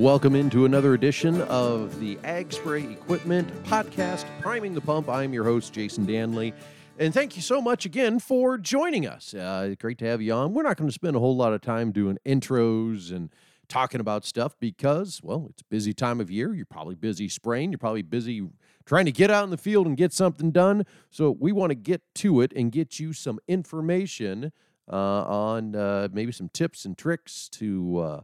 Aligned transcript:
Welcome 0.00 0.34
into 0.34 0.64
another 0.64 0.94
edition 0.94 1.42
of 1.42 2.00
the 2.00 2.18
Ag 2.24 2.50
Spray 2.54 2.84
Equipment 2.84 3.52
Podcast, 3.64 4.24
Priming 4.40 4.72
the 4.72 4.80
Pump. 4.80 5.10
I'm 5.10 5.34
your 5.34 5.44
host, 5.44 5.74
Jason 5.74 6.06
Danley. 6.06 6.54
And 6.98 7.12
thank 7.12 7.36
you 7.36 7.42
so 7.42 7.60
much 7.60 7.84
again 7.84 8.18
for 8.18 8.56
joining 8.56 9.06
us. 9.06 9.34
Uh, 9.34 9.74
great 9.78 9.98
to 9.98 10.06
have 10.06 10.22
you 10.22 10.32
on. 10.32 10.54
We're 10.54 10.62
not 10.62 10.78
going 10.78 10.88
to 10.88 10.94
spend 10.94 11.16
a 11.16 11.18
whole 11.18 11.36
lot 11.36 11.52
of 11.52 11.60
time 11.60 11.92
doing 11.92 12.16
intros 12.24 13.14
and 13.14 13.28
talking 13.68 14.00
about 14.00 14.24
stuff 14.24 14.58
because, 14.58 15.20
well, 15.22 15.48
it's 15.50 15.60
a 15.60 15.66
busy 15.66 15.92
time 15.92 16.18
of 16.18 16.30
year. 16.30 16.54
You're 16.54 16.64
probably 16.64 16.94
busy 16.94 17.28
spraying. 17.28 17.70
You're 17.70 17.78
probably 17.78 18.00
busy 18.00 18.48
trying 18.86 19.04
to 19.04 19.12
get 19.12 19.30
out 19.30 19.44
in 19.44 19.50
the 19.50 19.58
field 19.58 19.86
and 19.86 19.98
get 19.98 20.14
something 20.14 20.50
done. 20.50 20.86
So 21.10 21.30
we 21.30 21.52
want 21.52 21.72
to 21.72 21.76
get 21.76 22.00
to 22.14 22.40
it 22.40 22.54
and 22.56 22.72
get 22.72 22.98
you 22.98 23.12
some 23.12 23.38
information 23.46 24.52
uh, 24.90 24.96
on 24.96 25.76
uh, 25.76 26.08
maybe 26.10 26.32
some 26.32 26.48
tips 26.48 26.86
and 26.86 26.96
tricks 26.96 27.50
to 27.50 27.98
uh, 27.98 28.20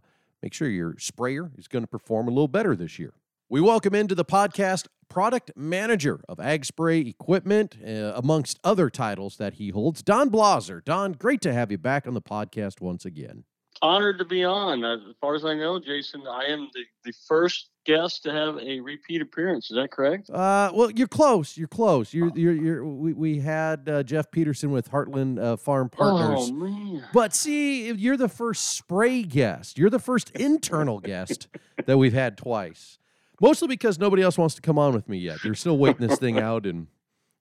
make 0.46 0.54
sure 0.54 0.68
your 0.68 0.94
sprayer 0.96 1.50
is 1.58 1.66
going 1.66 1.82
to 1.82 1.88
perform 1.88 2.28
a 2.28 2.30
little 2.30 2.46
better 2.46 2.76
this 2.76 3.00
year. 3.00 3.14
We 3.48 3.60
welcome 3.60 3.96
into 3.96 4.14
the 4.14 4.24
podcast 4.24 4.86
product 5.08 5.50
manager 5.56 6.20
of 6.28 6.38
Ag 6.38 6.64
Spray 6.64 7.00
Equipment, 7.00 7.76
uh, 7.84 8.12
amongst 8.14 8.60
other 8.62 8.88
titles 8.88 9.38
that 9.38 9.54
he 9.54 9.70
holds, 9.70 10.04
Don 10.04 10.30
Blaser. 10.30 10.84
Don, 10.84 11.14
great 11.14 11.40
to 11.40 11.52
have 11.52 11.72
you 11.72 11.78
back 11.78 12.06
on 12.06 12.14
the 12.14 12.22
podcast 12.22 12.80
once 12.80 13.04
again. 13.04 13.42
Honored 13.82 14.18
to 14.18 14.24
be 14.24 14.44
on. 14.44 14.84
As 14.84 15.00
far 15.20 15.34
as 15.34 15.44
I 15.44 15.54
know, 15.54 15.78
Jason, 15.78 16.22
I 16.28 16.44
am 16.44 16.68
the, 16.74 16.82
the 17.04 17.12
first 17.26 17.70
guest 17.84 18.22
to 18.24 18.32
have 18.32 18.58
a 18.58 18.80
repeat 18.80 19.22
appearance. 19.22 19.70
Is 19.70 19.76
that 19.76 19.90
correct? 19.90 20.28
Uh, 20.28 20.70
well, 20.74 20.90
you're 20.90 21.06
close. 21.06 21.56
You're 21.56 21.68
close. 21.68 22.12
You're, 22.12 22.30
you're, 22.36 22.52
you're 22.52 22.84
we, 22.84 23.12
we 23.12 23.38
had 23.40 23.88
uh, 23.88 24.02
Jeff 24.02 24.30
Peterson 24.30 24.70
with 24.70 24.90
Heartland 24.90 25.38
uh, 25.38 25.56
Farm 25.56 25.88
Partners. 25.88 26.50
Oh, 26.50 26.52
man. 26.52 27.04
But 27.12 27.34
see, 27.34 27.90
you're 27.92 28.16
the 28.16 28.28
first 28.28 28.76
spray 28.76 29.22
guest. 29.22 29.78
You're 29.78 29.90
the 29.90 29.98
first 29.98 30.30
internal 30.30 30.98
guest 30.98 31.48
that 31.86 31.96
we've 31.98 32.12
had 32.12 32.36
twice. 32.36 32.98
Mostly 33.40 33.68
because 33.68 33.98
nobody 33.98 34.22
else 34.22 34.38
wants 34.38 34.54
to 34.54 34.62
come 34.62 34.78
on 34.78 34.94
with 34.94 35.08
me 35.08 35.18
yet. 35.18 35.38
They're 35.42 35.54
still 35.54 35.78
waiting 35.78 36.06
this 36.06 36.18
thing 36.18 36.38
out, 36.40 36.66
and 36.66 36.86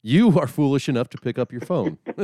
you 0.01 0.37
are 0.39 0.47
foolish 0.47 0.89
enough 0.89 1.09
to 1.09 1.17
pick 1.17 1.39
up 1.39 1.51
your 1.51 1.61
phone. 1.61 1.97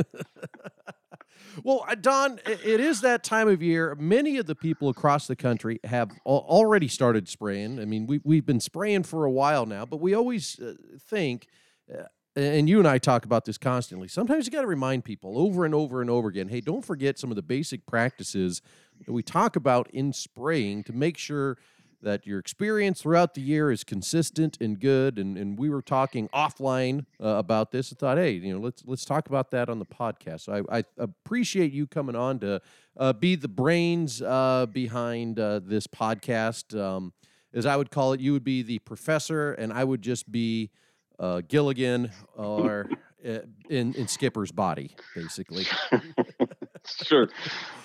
well, 1.64 1.84
uh, 1.88 1.94
Don, 1.94 2.40
it 2.46 2.80
is 2.80 3.00
that 3.02 3.24
time 3.24 3.48
of 3.48 3.62
year. 3.62 3.94
Many 3.98 4.38
of 4.38 4.46
the 4.46 4.54
people 4.54 4.88
across 4.88 5.26
the 5.26 5.36
country 5.36 5.80
have 5.84 6.10
already 6.24 6.88
started 6.88 7.28
spraying. 7.28 7.80
I 7.80 7.84
mean, 7.84 8.06
we, 8.06 8.20
we've 8.24 8.46
been 8.46 8.60
spraying 8.60 9.04
for 9.04 9.24
a 9.24 9.30
while 9.30 9.66
now, 9.66 9.84
but 9.84 10.00
we 10.00 10.14
always 10.14 10.58
uh, 10.60 10.74
think, 10.98 11.46
uh, 11.92 12.04
and 12.34 12.68
you 12.68 12.78
and 12.78 12.88
I 12.88 12.98
talk 12.98 13.24
about 13.24 13.44
this 13.44 13.58
constantly. 13.58 14.08
Sometimes 14.08 14.46
you 14.46 14.52
got 14.52 14.62
to 14.62 14.66
remind 14.66 15.04
people 15.04 15.38
over 15.38 15.64
and 15.64 15.74
over 15.74 16.00
and 16.00 16.08
over 16.08 16.28
again 16.28 16.48
hey, 16.48 16.60
don't 16.60 16.84
forget 16.84 17.18
some 17.18 17.30
of 17.30 17.36
the 17.36 17.42
basic 17.42 17.86
practices 17.86 18.62
that 19.06 19.12
we 19.12 19.22
talk 19.22 19.56
about 19.56 19.90
in 19.90 20.12
spraying 20.12 20.84
to 20.84 20.92
make 20.92 21.18
sure 21.18 21.58
that 22.02 22.26
your 22.26 22.38
experience 22.38 23.02
throughout 23.02 23.34
the 23.34 23.40
year 23.40 23.70
is 23.70 23.84
consistent 23.84 24.58
and 24.60 24.78
good. 24.78 25.18
And, 25.18 25.38
and 25.38 25.58
we 25.58 25.70
were 25.70 25.82
talking 25.82 26.28
offline 26.28 27.06
uh, 27.20 27.28
about 27.28 27.70
this. 27.70 27.92
I 27.92 27.96
thought, 27.96 28.18
hey, 28.18 28.32
you 28.32 28.52
know, 28.52 28.60
let's 28.60 28.82
let's 28.86 29.04
talk 29.04 29.28
about 29.28 29.50
that 29.52 29.68
on 29.68 29.78
the 29.78 29.86
podcast. 29.86 30.42
So 30.42 30.64
I, 30.68 30.78
I 30.78 30.84
appreciate 30.98 31.72
you 31.72 31.86
coming 31.86 32.16
on 32.16 32.40
to 32.40 32.60
uh, 32.96 33.12
be 33.12 33.36
the 33.36 33.48
brains 33.48 34.20
uh, 34.20 34.66
behind 34.70 35.38
uh, 35.38 35.60
this 35.64 35.86
podcast. 35.86 36.78
Um, 36.78 37.12
as 37.54 37.66
I 37.66 37.76
would 37.76 37.90
call 37.90 38.12
it, 38.12 38.20
you 38.20 38.32
would 38.32 38.44
be 38.44 38.62
the 38.62 38.78
professor, 38.80 39.52
and 39.52 39.72
I 39.72 39.84
would 39.84 40.02
just 40.02 40.30
be 40.30 40.70
uh, 41.18 41.42
Gilligan 41.46 42.10
or 42.36 42.90
uh, 43.24 43.38
in 43.70 43.94
in 43.94 44.08
Skipper's 44.08 44.52
body, 44.52 44.96
basically. 45.14 45.66
sure. 47.04 47.28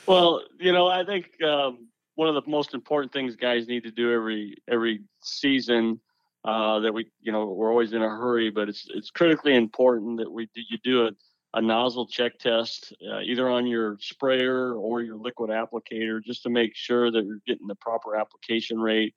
Well, 0.07 0.43
you 0.59 0.71
know, 0.71 0.87
I 0.87 1.05
think. 1.05 1.41
Um, 1.43 1.87
one 2.17 2.27
of 2.27 2.33
the 2.33 2.49
most 2.49 2.73
important 2.73 3.13
things 3.13 3.35
guys 3.35 3.67
need 3.67 3.83
to 3.83 3.91
do 3.91 4.11
every 4.11 4.57
every 4.67 5.01
season 5.21 5.99
uh, 6.43 6.79
that 6.79 6.91
we 6.91 7.05
you 7.21 7.31
know 7.31 7.45
we're 7.45 7.69
always 7.69 7.93
in 7.93 8.01
a 8.01 8.09
hurry, 8.09 8.49
but 8.49 8.67
it's 8.67 8.87
it's 8.93 9.11
critically 9.11 9.55
important 9.55 10.17
that 10.17 10.29
we 10.29 10.47
do 10.55 10.61
you 10.67 10.77
do 10.83 11.05
a, 11.05 11.11
a 11.53 11.61
nozzle 11.61 12.07
check 12.07 12.39
test 12.39 12.91
uh, 13.07 13.19
either 13.19 13.47
on 13.47 13.67
your 13.67 13.97
sprayer 13.99 14.73
or 14.73 15.01
your 15.03 15.15
liquid 15.15 15.51
applicator 15.51 16.21
just 16.23 16.41
to 16.41 16.49
make 16.49 16.75
sure 16.75 17.11
that 17.11 17.23
you're 17.23 17.41
getting 17.45 17.67
the 17.67 17.75
proper 17.75 18.15
application 18.15 18.79
rate. 18.79 19.13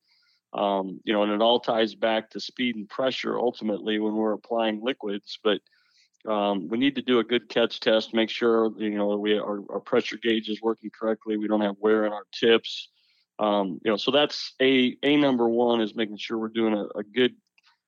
Um, 0.52 1.00
you 1.04 1.14
know, 1.14 1.22
and 1.22 1.32
it 1.32 1.40
all 1.40 1.60
ties 1.60 1.94
back 1.94 2.28
to 2.30 2.40
speed 2.40 2.76
and 2.76 2.88
pressure 2.88 3.38
ultimately 3.38 3.98
when 3.98 4.14
we're 4.14 4.32
applying 4.32 4.82
liquids, 4.82 5.38
but 5.42 5.60
um, 6.28 6.68
we 6.68 6.78
need 6.78 6.94
to 6.96 7.02
do 7.02 7.18
a 7.18 7.24
good 7.24 7.48
catch 7.48 7.80
test, 7.80 8.14
make 8.14 8.30
sure 8.30 8.72
you 8.78 8.90
know 8.90 9.16
we 9.16 9.38
our, 9.38 9.60
our 9.70 9.80
pressure 9.80 10.18
gauge 10.22 10.48
is 10.48 10.60
working 10.60 10.90
correctly. 10.90 11.36
We 11.36 11.48
don't 11.48 11.62
have 11.62 11.76
wear 11.80 12.04
in 12.06 12.12
our 12.12 12.26
tips. 12.32 12.88
Um, 13.38 13.80
you 13.84 13.90
know, 13.90 13.96
so 13.96 14.10
that's 14.10 14.54
a 14.60 14.96
a 15.02 15.16
number 15.16 15.48
one 15.48 15.80
is 15.80 15.94
making 15.94 16.18
sure 16.18 16.38
we're 16.38 16.48
doing 16.48 16.74
a, 16.74 16.98
a 16.98 17.02
good 17.02 17.34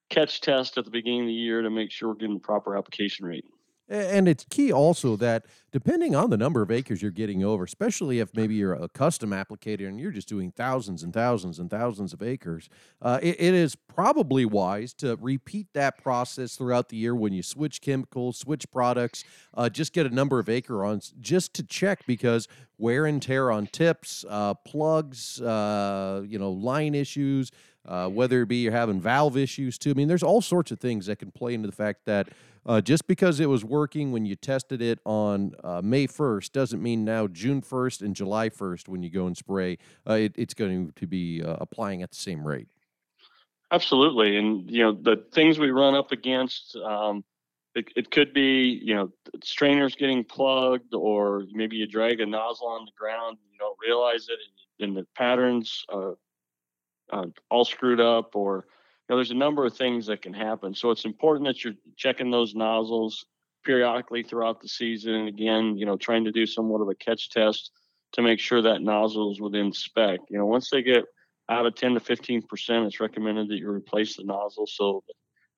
catch 0.08 0.40
test 0.40 0.78
at 0.78 0.84
the 0.84 0.90
beginning 0.90 1.22
of 1.22 1.26
the 1.26 1.32
year 1.32 1.62
to 1.62 1.70
make 1.70 1.90
sure 1.90 2.10
we're 2.10 2.14
getting 2.14 2.34
the 2.34 2.40
proper 2.40 2.76
application 2.76 3.26
rate. 3.26 3.44
And 3.92 4.26
it's 4.26 4.46
key 4.48 4.72
also 4.72 5.16
that 5.16 5.44
depending 5.70 6.16
on 6.16 6.30
the 6.30 6.38
number 6.38 6.62
of 6.62 6.70
acres 6.70 7.02
you're 7.02 7.10
getting 7.10 7.44
over, 7.44 7.64
especially 7.64 8.20
if 8.20 8.34
maybe 8.34 8.54
you're 8.54 8.72
a 8.72 8.88
custom 8.88 9.30
applicator 9.30 9.86
and 9.86 10.00
you're 10.00 10.10
just 10.10 10.28
doing 10.28 10.50
thousands 10.50 11.02
and 11.02 11.12
thousands 11.12 11.58
and 11.58 11.68
thousands 11.68 12.14
of 12.14 12.22
acres, 12.22 12.70
uh, 13.02 13.18
it, 13.22 13.38
it 13.38 13.52
is 13.52 13.76
probably 13.76 14.46
wise 14.46 14.94
to 14.94 15.18
repeat 15.20 15.66
that 15.74 16.02
process 16.02 16.56
throughout 16.56 16.88
the 16.88 16.96
year 16.96 17.14
when 17.14 17.34
you 17.34 17.42
switch 17.42 17.82
chemicals, 17.82 18.38
switch 18.38 18.64
products, 18.70 19.24
uh, 19.52 19.68
just 19.68 19.92
get 19.92 20.06
a 20.06 20.14
number 20.14 20.38
of 20.38 20.48
acre 20.48 20.86
on 20.86 21.02
just 21.20 21.52
to 21.52 21.62
check 21.62 22.06
because 22.06 22.48
wear 22.78 23.04
and 23.04 23.20
tear 23.20 23.50
on 23.50 23.66
tips, 23.66 24.24
uh, 24.30 24.54
plugs, 24.54 25.38
uh, 25.42 26.22
you 26.26 26.38
know, 26.38 26.50
line 26.50 26.94
issues, 26.94 27.50
uh, 27.84 28.08
whether 28.08 28.40
it 28.40 28.48
be 28.48 28.56
you're 28.56 28.72
having 28.72 29.02
valve 29.02 29.36
issues 29.36 29.76
too. 29.76 29.90
I 29.90 29.94
mean, 29.94 30.08
there's 30.08 30.22
all 30.22 30.40
sorts 30.40 30.70
of 30.70 30.80
things 30.80 31.06
that 31.06 31.18
can 31.18 31.30
play 31.30 31.52
into 31.52 31.66
the 31.66 31.76
fact 31.76 32.06
that 32.06 32.28
uh, 32.66 32.80
just 32.80 33.06
because 33.06 33.40
it 33.40 33.48
was 33.48 33.64
working 33.64 34.12
when 34.12 34.24
you 34.24 34.36
tested 34.36 34.80
it 34.80 34.98
on 35.04 35.52
uh, 35.64 35.80
May 35.82 36.06
1st 36.06 36.52
doesn't 36.52 36.82
mean 36.82 37.04
now 37.04 37.26
June 37.26 37.60
1st 37.62 38.02
and 38.02 38.14
July 38.14 38.48
1st 38.48 38.88
when 38.88 39.02
you 39.02 39.10
go 39.10 39.26
and 39.26 39.36
spray, 39.36 39.78
uh, 40.08 40.14
it, 40.14 40.32
it's 40.36 40.54
going 40.54 40.92
to 40.96 41.06
be 41.06 41.42
uh, 41.42 41.56
applying 41.60 42.02
at 42.02 42.10
the 42.10 42.16
same 42.16 42.46
rate. 42.46 42.68
Absolutely, 43.72 44.36
and 44.36 44.70
you 44.70 44.82
know 44.82 44.92
the 44.92 45.24
things 45.32 45.58
we 45.58 45.70
run 45.70 45.94
up 45.94 46.12
against. 46.12 46.76
Um, 46.76 47.24
it, 47.74 47.86
it 47.96 48.10
could 48.10 48.34
be 48.34 48.78
you 48.84 48.94
know 48.94 49.10
strainers 49.42 49.94
getting 49.94 50.24
plugged, 50.24 50.92
or 50.92 51.44
maybe 51.52 51.76
you 51.76 51.86
drag 51.86 52.20
a 52.20 52.26
nozzle 52.26 52.68
on 52.68 52.84
the 52.84 52.92
ground, 52.98 53.38
and 53.42 53.50
you 53.50 53.58
don't 53.58 53.78
realize 53.82 54.28
it, 54.28 54.84
and 54.84 54.94
the 54.94 55.06
patterns 55.16 55.86
uh, 55.90 56.10
uh, 57.10 57.26
all 57.50 57.64
screwed 57.64 57.98
up, 57.98 58.36
or 58.36 58.66
know, 59.12 59.16
there's 59.18 59.30
a 59.30 59.34
number 59.34 59.66
of 59.66 59.76
things 59.76 60.06
that 60.06 60.22
can 60.22 60.32
happen. 60.32 60.74
So 60.74 60.90
it's 60.90 61.04
important 61.04 61.46
that 61.46 61.62
you're 61.62 61.74
checking 61.96 62.30
those 62.30 62.54
nozzles 62.54 63.26
periodically 63.64 64.22
throughout 64.22 64.60
the 64.60 64.68
season. 64.68 65.14
And 65.14 65.28
again, 65.28 65.76
you 65.76 65.84
know, 65.84 65.96
trying 65.96 66.24
to 66.24 66.32
do 66.32 66.46
somewhat 66.46 66.80
of 66.80 66.88
a 66.88 66.94
catch 66.94 67.30
test 67.30 67.70
to 68.12 68.22
make 68.22 68.40
sure 68.40 68.62
that 68.62 68.82
nozzle 68.82 69.30
is 69.30 69.40
within 69.40 69.72
spec. 69.72 70.20
You 70.30 70.38
know, 70.38 70.46
once 70.46 70.70
they 70.70 70.82
get 70.82 71.04
out 71.50 71.66
of 71.66 71.74
10 71.74 71.94
to 71.94 72.00
15 72.00 72.42
percent, 72.42 72.86
it's 72.86 73.00
recommended 73.00 73.48
that 73.48 73.58
you 73.58 73.68
replace 73.68 74.16
the 74.16 74.24
nozzle. 74.24 74.66
So 74.66 75.04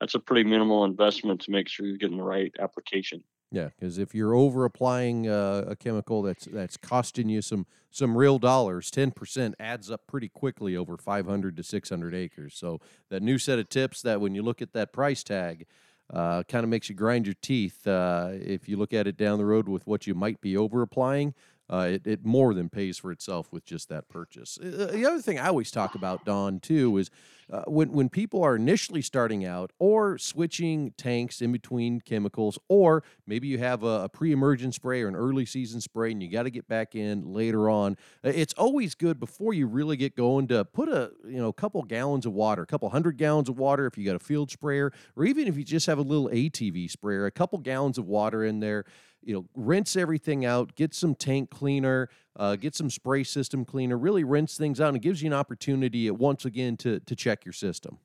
that's 0.01 0.17
a 0.17 0.21
pretty 0.21 0.49
minimal 0.49 0.85
investment 0.85 1.41
to 1.43 1.53
make 1.53 1.69
sure 1.69 1.87
you're 1.87 1.97
getting 1.97 2.19
the 2.19 2.25
right 2.25 2.53
application. 2.59 3.23
Yeah, 3.55 3.69
because 3.79 3.99
if 3.99 4.17
you're 4.17 4.35
over 4.35 4.65
applying 4.65 5.29
uh, 5.29 5.65
a 5.69 5.77
chemical 5.77 6.23
that's 6.23 6.47
that's 6.47 6.77
costing 6.77 7.29
you 7.29 7.41
some 7.41 7.67
some 7.89 8.17
real 8.19 8.41
dollars, 8.41 8.91
ten 8.91 9.13
percent 9.13 9.55
adds 9.61 9.93
up 9.93 10.09
pretty 10.09 10.29
quickly 10.29 10.77
over 10.77 10.97
500 10.97 11.57
to 11.57 11.63
600 11.63 12.15
acres. 12.17 12.57
So 12.57 12.81
that 13.11 13.23
new 13.23 13.39
set 13.39 13.61
of 13.61 13.69
tips 13.69 14.03
that 14.03 14.21
when 14.21 14.35
you 14.35 14.43
look 14.43 14.61
at 14.61 14.73
that 14.73 14.93
price 14.93 15.23
tag, 15.23 15.67
uh, 16.13 16.43
kind 16.49 16.65
of 16.65 16.69
makes 16.69 16.89
you 16.89 16.97
grind 16.97 17.27
your 17.27 17.37
teeth. 17.43 17.87
Uh, 17.87 18.31
if 18.33 18.69
you 18.69 18.77
look 18.77 18.93
at 18.93 19.07
it 19.07 19.17
down 19.17 19.39
the 19.39 19.45
road 19.47 19.69
with 19.69 19.87
what 19.87 20.05
you 20.05 20.15
might 20.17 20.41
be 20.41 20.57
over 20.57 20.83
applying, 20.83 21.33
uh, 21.71 21.89
it, 21.93 22.07
it 22.07 22.25
more 22.25 22.53
than 22.53 22.69
pays 22.69 22.99
for 22.99 23.11
itself 23.11 23.53
with 23.53 23.65
just 23.65 23.89
that 23.89 24.09
purchase. 24.09 24.59
Uh, 24.59 24.91
the 24.93 25.07
other 25.07 25.21
thing 25.21 25.39
I 25.39 25.49
always 25.49 25.71
talk 25.71 25.95
about, 25.95 26.25
Don, 26.25 26.61
too, 26.61 26.99
is 26.99 27.11
uh, 27.51 27.63
when, 27.67 27.93
when 27.93 28.09
people 28.09 28.43
are 28.43 28.57
initially 28.57 29.03
starting 29.03 29.45
out 29.45 29.71
or 29.79 30.19
switching 30.19 30.93
tanks 30.97 31.41
in 31.41 31.53
between 31.53 32.01
chemicals, 32.01 32.59
or 32.69 33.03
maybe 33.27 33.49
you 33.49 33.59
have 33.59 33.83
a, 33.83 34.05
a 34.05 34.09
pre 34.09 34.33
emergent 34.33 34.75
spray 34.75 35.03
or 35.03 35.09
an 35.09 35.17
early 35.17 35.47
season 35.47 35.81
spray 35.81 36.13
and 36.13 36.23
you 36.23 36.31
got 36.31 36.45
to 36.45 36.51
get 36.51 36.69
back 36.69 36.95
in 36.95 37.33
later 37.33 37.69
on, 37.69 37.97
uh, 38.25 38.33
it's 38.35 38.55
always 38.55 38.95
good 38.95 39.19
before 39.19 39.55
you 39.55 39.67
really 39.67 39.97
get 39.97 40.17
going 40.17 40.47
to 40.49 40.65
put 40.65 40.89
a 40.89 41.13
you 41.27 41.39
know 41.39 41.49
a 41.49 41.53
couple 41.53 41.83
gallons 41.83 42.27
of 42.27 42.33
water, 42.33 42.63
a 42.63 42.67
couple 42.67 42.89
hundred 42.91 43.17
gallons 43.17 43.49
of 43.49 43.59
water 43.59 43.87
if 43.87 43.97
you 43.97 44.05
got 44.05 44.17
a 44.17 44.21
field 44.21 44.51
sprayer, 44.51 44.93
or 45.17 45.25
even 45.25 45.49
if 45.49 45.57
you 45.57 45.65
just 45.65 45.87
have 45.87 45.99
a 45.99 46.03
little 46.03 46.29
ATV 46.29 46.91
sprayer, 46.91 47.27
a 47.27 47.31
couple 47.31 47.59
gallons 47.59 47.99
of 47.99 48.07
water 48.07 48.45
in 48.45 48.61
there 48.61 48.85
you 49.25 49.35
know, 49.35 49.47
rinse 49.55 49.97
everything 49.97 50.45
out, 50.45 50.75
get 50.77 50.95
some 50.95 51.15
tank 51.15 51.51
cleaner, 51.51 52.09
uh, 52.37 52.57
get 52.57 52.75
some 52.75 52.91
spray 52.91 53.25
system 53.25 53.65
cleaner, 53.65 53.97
really 53.97 54.25
rinse 54.25 54.57
things 54.57 54.81
out, 54.81 54.89
and 54.89 54.97
it 54.97 55.03
gives 55.03 55.23
you 55.23 55.27
an 55.29 55.33
opportunity 55.33 56.07
at 56.07 56.17
once 56.17 56.45
again 56.45 56.77
to 56.79 57.01
to 57.01 57.17
check 57.17 57.45
your 57.45 57.53
system. 57.53 57.99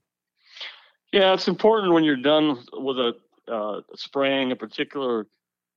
Yeah, 1.12 1.33
it's 1.33 1.48
important 1.48 1.94
when 1.94 2.04
you're 2.04 2.16
done 2.16 2.63
with 2.74 2.98
a 2.98 3.13
uh, 3.51 3.81
spraying 3.95 4.51
a 4.51 4.56
particular 4.56 5.25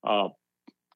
uh, 0.05 0.29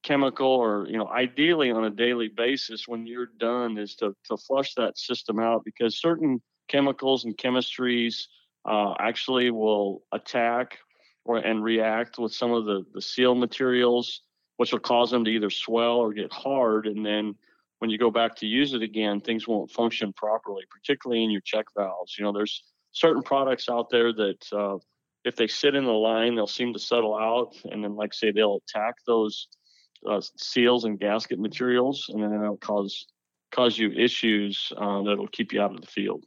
chemical, 0.02 0.46
or 0.46 0.86
you 0.88 0.98
know, 0.98 1.08
ideally 1.08 1.70
on 1.70 1.84
a 1.84 1.90
daily 1.90 2.28
basis, 2.28 2.86
when 2.86 3.06
you're 3.06 3.30
done, 3.38 3.78
is 3.78 3.94
to 3.96 4.14
to 4.24 4.36
flush 4.36 4.74
that 4.74 4.98
system 4.98 5.38
out 5.38 5.64
because 5.64 6.00
certain 6.00 6.40
chemicals 6.68 7.24
and 7.24 7.36
chemistries 7.36 8.26
uh, 8.68 8.94
actually 8.98 9.50
will 9.50 10.02
attack 10.12 10.78
or 11.24 11.38
and 11.38 11.64
react 11.64 12.18
with 12.18 12.32
some 12.32 12.52
of 12.52 12.66
the 12.66 12.84
the 12.94 13.02
seal 13.02 13.34
materials, 13.34 14.22
which 14.56 14.72
will 14.72 14.78
cause 14.78 15.10
them 15.10 15.24
to 15.24 15.30
either 15.30 15.50
swell 15.50 15.96
or 15.96 16.12
get 16.12 16.32
hard, 16.32 16.86
and 16.86 17.04
then 17.04 17.34
when 17.78 17.90
you 17.90 17.98
go 17.98 18.10
back 18.10 18.34
to 18.36 18.46
use 18.46 18.72
it 18.72 18.82
again, 18.82 19.20
things 19.20 19.46
won't 19.46 19.70
function 19.70 20.12
properly, 20.14 20.64
particularly 20.70 21.22
in 21.22 21.30
your 21.30 21.42
check 21.42 21.66
valves. 21.76 22.16
You 22.18 22.24
know, 22.24 22.32
there's 22.32 22.62
certain 22.92 23.22
products 23.22 23.68
out 23.68 23.90
there 23.90 24.12
that 24.12 24.46
uh, 24.52 24.78
if 25.24 25.36
they 25.36 25.46
sit 25.46 25.74
in 25.74 25.84
the 25.84 25.92
line, 25.92 26.34
they'll 26.34 26.46
seem 26.46 26.72
to 26.72 26.78
settle 26.78 27.16
out, 27.16 27.54
and 27.64 27.84
then, 27.84 27.94
like 27.96 28.14
say, 28.14 28.30
they'll 28.30 28.60
attack 28.68 28.94
those 29.06 29.48
uh, 30.08 30.20
seals 30.38 30.84
and 30.84 30.98
gasket 30.98 31.38
materials, 31.38 32.06
and 32.08 32.22
then 32.22 32.32
it'll 32.32 32.56
cause 32.56 33.06
cause 33.52 33.78
you 33.78 33.92
issues 33.92 34.72
uh, 34.76 35.02
that'll 35.02 35.28
keep 35.28 35.52
you 35.52 35.60
out 35.60 35.74
of 35.74 35.80
the 35.80 35.86
field. 35.86 36.24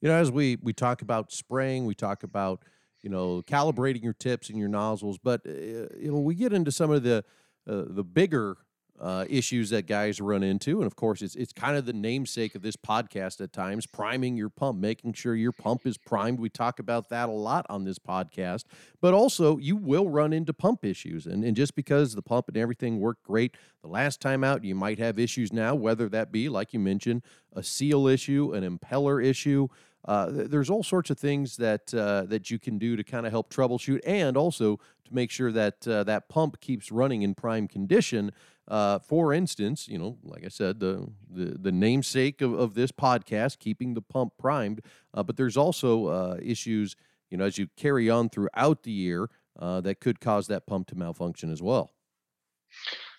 You 0.00 0.08
know, 0.08 0.16
as 0.16 0.30
we 0.30 0.58
we 0.62 0.72
talk 0.72 1.02
about 1.02 1.32
spraying, 1.32 1.86
we 1.86 1.94
talk 1.94 2.22
about 2.22 2.62
you 3.02 3.10
know 3.10 3.42
calibrating 3.42 4.02
your 4.02 4.14
tips 4.14 4.48
and 4.50 4.58
your 4.58 4.68
nozzles, 4.68 5.18
but 5.18 5.42
uh, 5.46 5.50
you 5.98 6.10
know 6.10 6.20
we 6.20 6.34
get 6.34 6.52
into 6.52 6.72
some 6.72 6.90
of 6.90 7.02
the 7.02 7.24
uh, 7.68 7.82
the 7.88 8.04
bigger 8.04 8.58
uh, 9.00 9.24
issues 9.28 9.70
that 9.70 9.86
guys 9.86 10.20
run 10.20 10.42
into. 10.42 10.78
And 10.78 10.86
of 10.86 10.96
course, 10.96 11.22
it's 11.22 11.34
it's 11.36 11.52
kind 11.52 11.76
of 11.76 11.86
the 11.86 11.92
namesake 11.92 12.54
of 12.54 12.62
this 12.62 12.76
podcast 12.76 13.40
at 13.40 13.52
times, 13.52 13.86
priming 13.86 14.36
your 14.36 14.48
pump, 14.48 14.78
making 14.78 15.12
sure 15.12 15.34
your 15.34 15.52
pump 15.52 15.86
is 15.86 15.98
primed. 15.98 16.40
We 16.40 16.48
talk 16.48 16.78
about 16.78 17.08
that 17.10 17.28
a 17.28 17.32
lot 17.32 17.66
on 17.68 17.84
this 17.84 17.98
podcast. 17.98 18.64
But 19.00 19.14
also, 19.14 19.58
you 19.58 19.76
will 19.76 20.08
run 20.08 20.32
into 20.32 20.52
pump 20.52 20.84
issues. 20.84 21.26
And, 21.26 21.44
and 21.44 21.56
just 21.56 21.74
because 21.74 22.14
the 22.14 22.22
pump 22.22 22.48
and 22.48 22.56
everything 22.56 23.00
worked 23.00 23.22
great 23.22 23.56
the 23.82 23.88
last 23.88 24.20
time 24.20 24.42
out, 24.42 24.64
you 24.64 24.74
might 24.74 24.98
have 24.98 25.18
issues 25.18 25.52
now, 25.52 25.74
whether 25.74 26.08
that 26.08 26.32
be, 26.32 26.48
like 26.48 26.72
you 26.72 26.80
mentioned, 26.80 27.22
a 27.52 27.62
seal 27.62 28.06
issue, 28.06 28.52
an 28.52 28.78
impeller 28.78 29.24
issue. 29.24 29.68
Uh, 30.06 30.28
there's 30.30 30.70
all 30.70 30.82
sorts 30.82 31.10
of 31.10 31.18
things 31.18 31.56
that 31.56 31.92
uh, 31.92 32.22
that 32.26 32.50
you 32.50 32.58
can 32.58 32.78
do 32.78 32.96
to 32.96 33.04
kind 33.04 33.26
of 33.26 33.32
help 33.32 33.52
troubleshoot, 33.52 34.00
and 34.06 34.36
also 34.36 34.76
to 34.76 35.14
make 35.14 35.30
sure 35.30 35.52
that 35.52 35.86
uh, 35.88 36.04
that 36.04 36.28
pump 36.28 36.60
keeps 36.60 36.92
running 36.92 37.22
in 37.22 37.34
prime 37.34 37.66
condition. 37.66 38.30
Uh, 38.68 38.98
for 38.98 39.32
instance, 39.32 39.86
you 39.86 39.98
know, 39.98 40.18
like 40.22 40.44
I 40.44 40.48
said, 40.48 40.80
the 40.80 41.08
the, 41.28 41.56
the 41.58 41.72
namesake 41.72 42.40
of, 42.40 42.52
of 42.52 42.74
this 42.74 42.92
podcast, 42.92 43.58
keeping 43.58 43.94
the 43.94 44.02
pump 44.02 44.32
primed. 44.38 44.80
Uh, 45.12 45.22
but 45.22 45.36
there's 45.36 45.56
also 45.56 46.06
uh, 46.06 46.36
issues, 46.42 46.96
you 47.30 47.36
know, 47.36 47.44
as 47.44 47.58
you 47.58 47.68
carry 47.76 48.08
on 48.08 48.28
throughout 48.28 48.82
the 48.82 48.92
year 48.92 49.28
that 49.58 50.00
could 50.00 50.20
cause 50.20 50.46
that 50.48 50.66
pump 50.66 50.86
to 50.88 50.94
malfunction 50.94 51.50
as 51.50 51.62
well. 51.62 51.92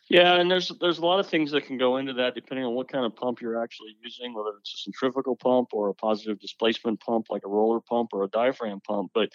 Yeah, 0.10 0.36
and 0.36 0.50
there's 0.50 0.72
there's 0.80 1.00
a 1.00 1.06
lot 1.06 1.20
of 1.20 1.28
things 1.28 1.52
that 1.52 1.66
can 1.66 1.78
go 1.78 1.98
into 1.98 2.14
that 2.14 2.36
depending 2.36 2.66
on 2.66 2.74
what 2.76 2.90
kind 2.92 3.06
of 3.06 3.16
pump 3.16 3.42
you're 3.42 3.62
actually 3.62 3.96
using, 4.04 4.34
whether 4.34 4.52
it's 4.60 4.74
a 4.74 4.78
centrifugal 4.78 5.36
pump 5.36 5.70
or 5.74 5.90
a 5.90 5.94
positive 5.94 6.40
displacement 6.40 7.00
pump 7.02 7.28
like 7.30 7.44
a 7.46 7.50
roller 7.50 7.82
pump 7.82 8.10
or 8.14 8.24
a 8.24 8.30
diaphragm 8.30 8.80
pump. 8.82 9.12
But 9.14 9.30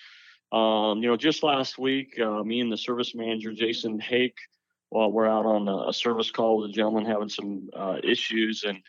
um, 0.57 1.03
you 1.03 1.09
know, 1.09 1.17
just 1.17 1.43
last 1.43 1.79
week, 1.79 2.19
uh, 2.21 2.43
me 2.43 2.61
and 2.61 2.73
the 2.73 2.79
service 2.79 3.15
manager 3.15 3.53
Jason 3.53 4.01
Hake 4.01 4.37
well, 4.93 5.11
we're 5.11 5.27
out 5.27 5.47
on 5.47 5.69
a 5.89 5.93
service 5.93 6.31
call 6.31 6.59
with 6.59 6.71
a 6.71 6.73
gentleman 6.73 7.07
having 7.07 7.31
some 7.31 7.71
uh, 7.75 7.97
issues, 8.05 8.63
and 8.65 8.83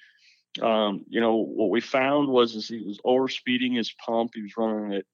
um, 0.61 1.05
you 1.07 1.21
know 1.21 1.37
what 1.37 1.69
we 1.69 1.79
found 1.79 2.27
was 2.27 2.55
is 2.55 2.67
he 2.67 2.81
was 2.81 2.99
overspeeding 3.05 3.77
his 3.77 3.93
pump. 3.93 4.31
He 4.35 4.41
was 4.41 4.51
running 4.57 4.91
it 4.91 5.05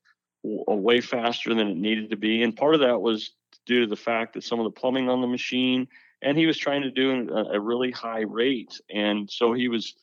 way 0.44 1.00
faster 1.02 1.54
than 1.54 1.68
it 1.68 1.78
needed 1.78 2.10
to 2.10 2.18
be, 2.18 2.42
and 2.42 2.58
part 2.58 2.74
of 2.74 2.82
that 2.82 3.02
was 3.02 3.32
due 3.68 3.82
to 3.82 3.88
the 3.88 3.96
fact 3.96 4.34
that 4.34 4.44
some 4.44 4.60
of 4.60 4.64
the 4.64 4.80
plumbing 4.80 5.10
on 5.10 5.22
the 5.22 5.28
machine, 5.28 5.88
and 6.22 6.38
he 6.38 6.46
was 6.46 6.58
trying 6.58 6.82
to 6.82 6.92
do 6.92 7.30
a, 7.30 7.56
a 7.56 7.60
really 7.60 7.92
high 7.92 8.22
rate, 8.22 8.80
and 8.90 9.30
so 9.30 9.54
he 9.54 9.68
was 9.68 9.96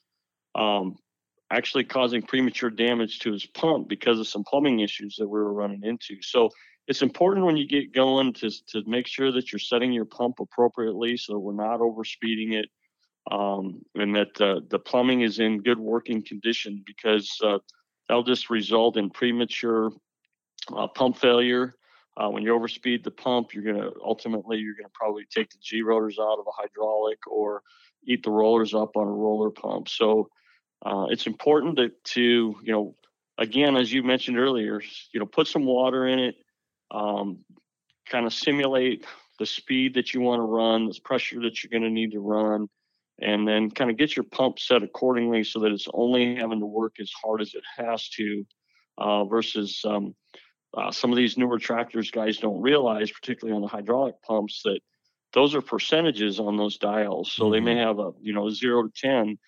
um, 0.55 0.97
actually 1.51 1.85
causing 1.85 2.23
premature 2.23 2.71
damage 2.71 3.21
to 3.21 3.33
his 3.33 3.47
pump 3.47 3.89
because 3.89 4.19
of 4.19 4.29
some 4.29 4.45
plumbing 4.45 4.81
issues 4.81 5.17
that 5.19 5.29
we 5.29 5.39
were 5.39 5.53
running 5.53 5.83
into. 5.85 6.21
So 6.23 6.51
it's 6.89 7.03
important 7.03 7.47
when 7.47 7.57
you 7.57 7.67
get 7.67 7.93
going 7.93 8.33
to, 8.35 8.51
to 8.69 8.83
make 8.87 9.07
sure 9.07 9.33
that 9.33 9.53
you're 9.53 9.59
setting 9.59 9.93
your 9.93 10.05
pump 10.05 10.37
appropriately 10.41 11.17
so 11.17 11.39
we're 11.39 11.53
not 11.53 11.81
overspeeding 11.81 12.53
it 12.53 12.69
um, 13.31 13.83
and 13.95 14.15
that 14.15 14.41
uh, 14.41 14.61
the 14.69 14.79
plumbing 14.79 15.23
is 15.23 15.41
in 15.41 15.63
good 15.63 15.79
working 15.79 16.23
condition 16.25 16.83
because 16.87 17.37
uh, 17.45 17.59
that'll 18.09 18.23
just 18.23 18.51
result 18.51 18.97
in 18.97 19.11
premature 19.11 19.91
uh, 20.77 20.87
pump 20.87 21.17
failure. 21.17 21.75
Uh, 22.17 22.29
when 22.31 22.43
you 22.43 22.53
overspeed 22.59 23.05
the 23.05 23.11
pump, 23.11 23.53
you're 23.53 23.65
going 23.65 23.77
to 23.77 23.93
ultimately 24.03 24.59
you're 24.59 24.75
going 24.75 24.87
to 24.87 24.93
probably 24.95 25.25
take 25.31 25.51
the 25.51 25.59
G 25.63 25.83
rotors 25.83 26.19
out 26.19 26.39
of 26.39 26.47
a 26.47 26.63
hydraulic 26.63 27.19
or 27.27 27.63
eat 28.05 28.23
the 28.23 28.31
rollers 28.31 28.73
up 28.75 28.97
on 28.97 29.07
a 29.07 29.13
roller 29.13 29.51
pump. 29.51 29.89
So 29.89 30.29
uh, 30.85 31.07
it's 31.11 31.27
important 31.27 31.77
to, 31.77 31.91
to 32.15 32.57
you 32.63 32.73
know 32.73 32.95
again 33.39 33.77
as 33.77 33.93
you 33.93 34.03
mentioned 34.03 34.39
earlier, 34.39 34.81
you 35.13 35.21
know 35.21 35.27
put 35.27 35.47
some 35.47 35.67
water 35.67 36.07
in 36.07 36.19
it 36.19 36.37
um, 36.91 37.39
kind 38.09 38.27
of 38.27 38.33
simulate 38.33 39.05
the 39.39 39.47
speed 39.47 39.95
that 39.95 40.15
you 40.15 40.21
want 40.21 40.41
to 40.41 40.45
run, 40.45 40.89
the 40.89 40.99
pressure 41.05 41.41
that 41.43 41.63
you're 41.63 41.71
going 41.71 41.83
to 41.83 41.91
need 41.91 42.13
to 42.13 42.21
run, 42.21 42.69
and 43.21 43.47
then 43.47 43.71
kind 43.71 43.91
of 43.91 43.97
get 43.97 44.17
your 44.17 44.25
pump 44.25 44.59
set 44.59 44.83
accordingly 44.83 45.45
so 45.45 45.61
that 45.61 45.73
it's 45.73 45.89
only 45.93 46.37
having 46.37 46.61
to 46.61 46.67
work 46.67 46.95
as 47.01 47.11
hard 47.23 47.41
as 47.41 47.55
it 47.55 47.65
has 47.77 48.09
to 48.11 48.47
uh, 48.99 49.25
versus 49.25 49.83
um, 49.85 50.15
uh, 50.77 50.91
some 50.91 51.11
of 51.11 51.17
these 51.17 51.39
newer 51.39 51.59
tractors 51.59 52.11
guys 52.11 52.39
don't 52.39 52.61
realize, 52.61 53.11
particularly 53.11 53.57
on 53.57 53.63
the 53.63 53.69
hydraulic 53.69 54.21
pumps, 54.23 54.63
that 54.65 54.81
those 55.33 55.55
are 55.55 55.63
percentages 55.63 56.39
on 56.39 56.57
those 56.57 56.77
dials. 56.77 57.33
So 57.33 57.45
mm-hmm. 57.45 57.53
they 57.53 57.61
may 57.61 57.75
mm-hmm. 57.77 57.87
have 57.87 57.99
a 57.99 58.13
you 58.21 58.33
know 58.33 58.51
zero 58.51 58.83
to 58.85 58.93
ten, 58.95 59.39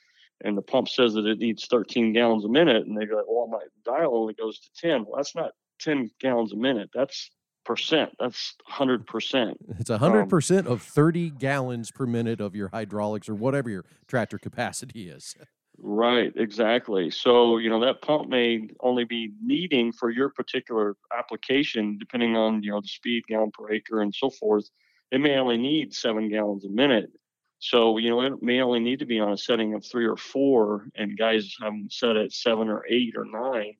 and 0.45 0.57
the 0.57 0.63
pump 0.63 0.89
says 0.89 1.15
that 1.15 1.27
it 1.27 1.39
needs 1.39 1.67
13 1.67 2.13
gallons 2.13 2.45
a 2.45 2.49
minute, 2.49 2.87
and 2.87 2.97
they 2.97 3.07
go, 3.07 3.23
well, 3.29 3.49
my 3.49 3.63
dial 3.85 4.17
only 4.17 4.35
goes 4.35 4.59
to 4.61 4.69
10. 4.81 5.05
Well, 5.05 5.17
that's 5.17 5.35
not 5.35 5.53
10 5.81 6.11
gallons 6.21 6.53
a 6.53 6.57
minute. 6.57 6.91
That's 6.95 7.31
percent. 7.65 8.13
That's 8.19 8.55
100%. 8.71 9.57
It's 9.79 9.91
100% 9.91 10.59
um, 10.61 10.67
of 10.67 10.83
30 10.83 11.31
gallons 11.31 11.91
per 11.91 12.07
minute 12.07 12.41
of 12.41 12.55
your 12.55 12.69
hydraulics 12.69 13.29
or 13.29 13.35
whatever 13.35 13.69
your 13.69 13.85
tractor 14.07 14.39
capacity 14.39 15.09
is. 15.09 15.37
Right, 15.81 16.33
exactly. 16.37 17.11
So, 17.11 17.59
you 17.59 17.71
know, 17.71 17.81
that 17.81 18.03
pump 18.03 18.29
may 18.29 18.69
only 18.81 19.05
be 19.05 19.33
needing 19.43 19.93
for 19.93 20.11
your 20.11 20.29
particular 20.29 20.97
application, 21.17 21.99
depending 21.99 22.37
on, 22.37 22.63
you 22.63 22.73
know, 22.73 22.81
the 22.81 22.89
speed, 22.89 23.25
gallon 23.29 23.53
per 23.53 23.71
acre, 23.73 24.01
and 24.03 24.15
so 24.15 24.29
forth. 24.31 24.69
It 25.13 25.21
may 25.21 25.37
only 25.39 25.57
need 25.57 25.95
seven 25.95 26.29
gallons 26.29 26.65
a 26.65 26.69
minute. 26.69 27.11
So, 27.61 27.99
you 27.99 28.11
know, 28.11 28.21
it 28.23 28.43
may 28.43 28.61
only 28.61 28.81
need 28.81 28.99
to 29.01 29.07
be 29.07 29.21
on 29.21 29.33
a 29.33 29.37
setting 29.39 29.75
of 29.75 29.85
three 29.85 30.07
or 30.07 30.17
four, 30.17 30.89
and 30.97 31.17
guys 31.17 31.55
have 31.63 31.75
set 31.91 32.17
at 32.17 32.33
seven 32.33 32.69
or 32.69 32.85
eight 32.89 33.15
or 33.17 33.25
nine 33.25 33.75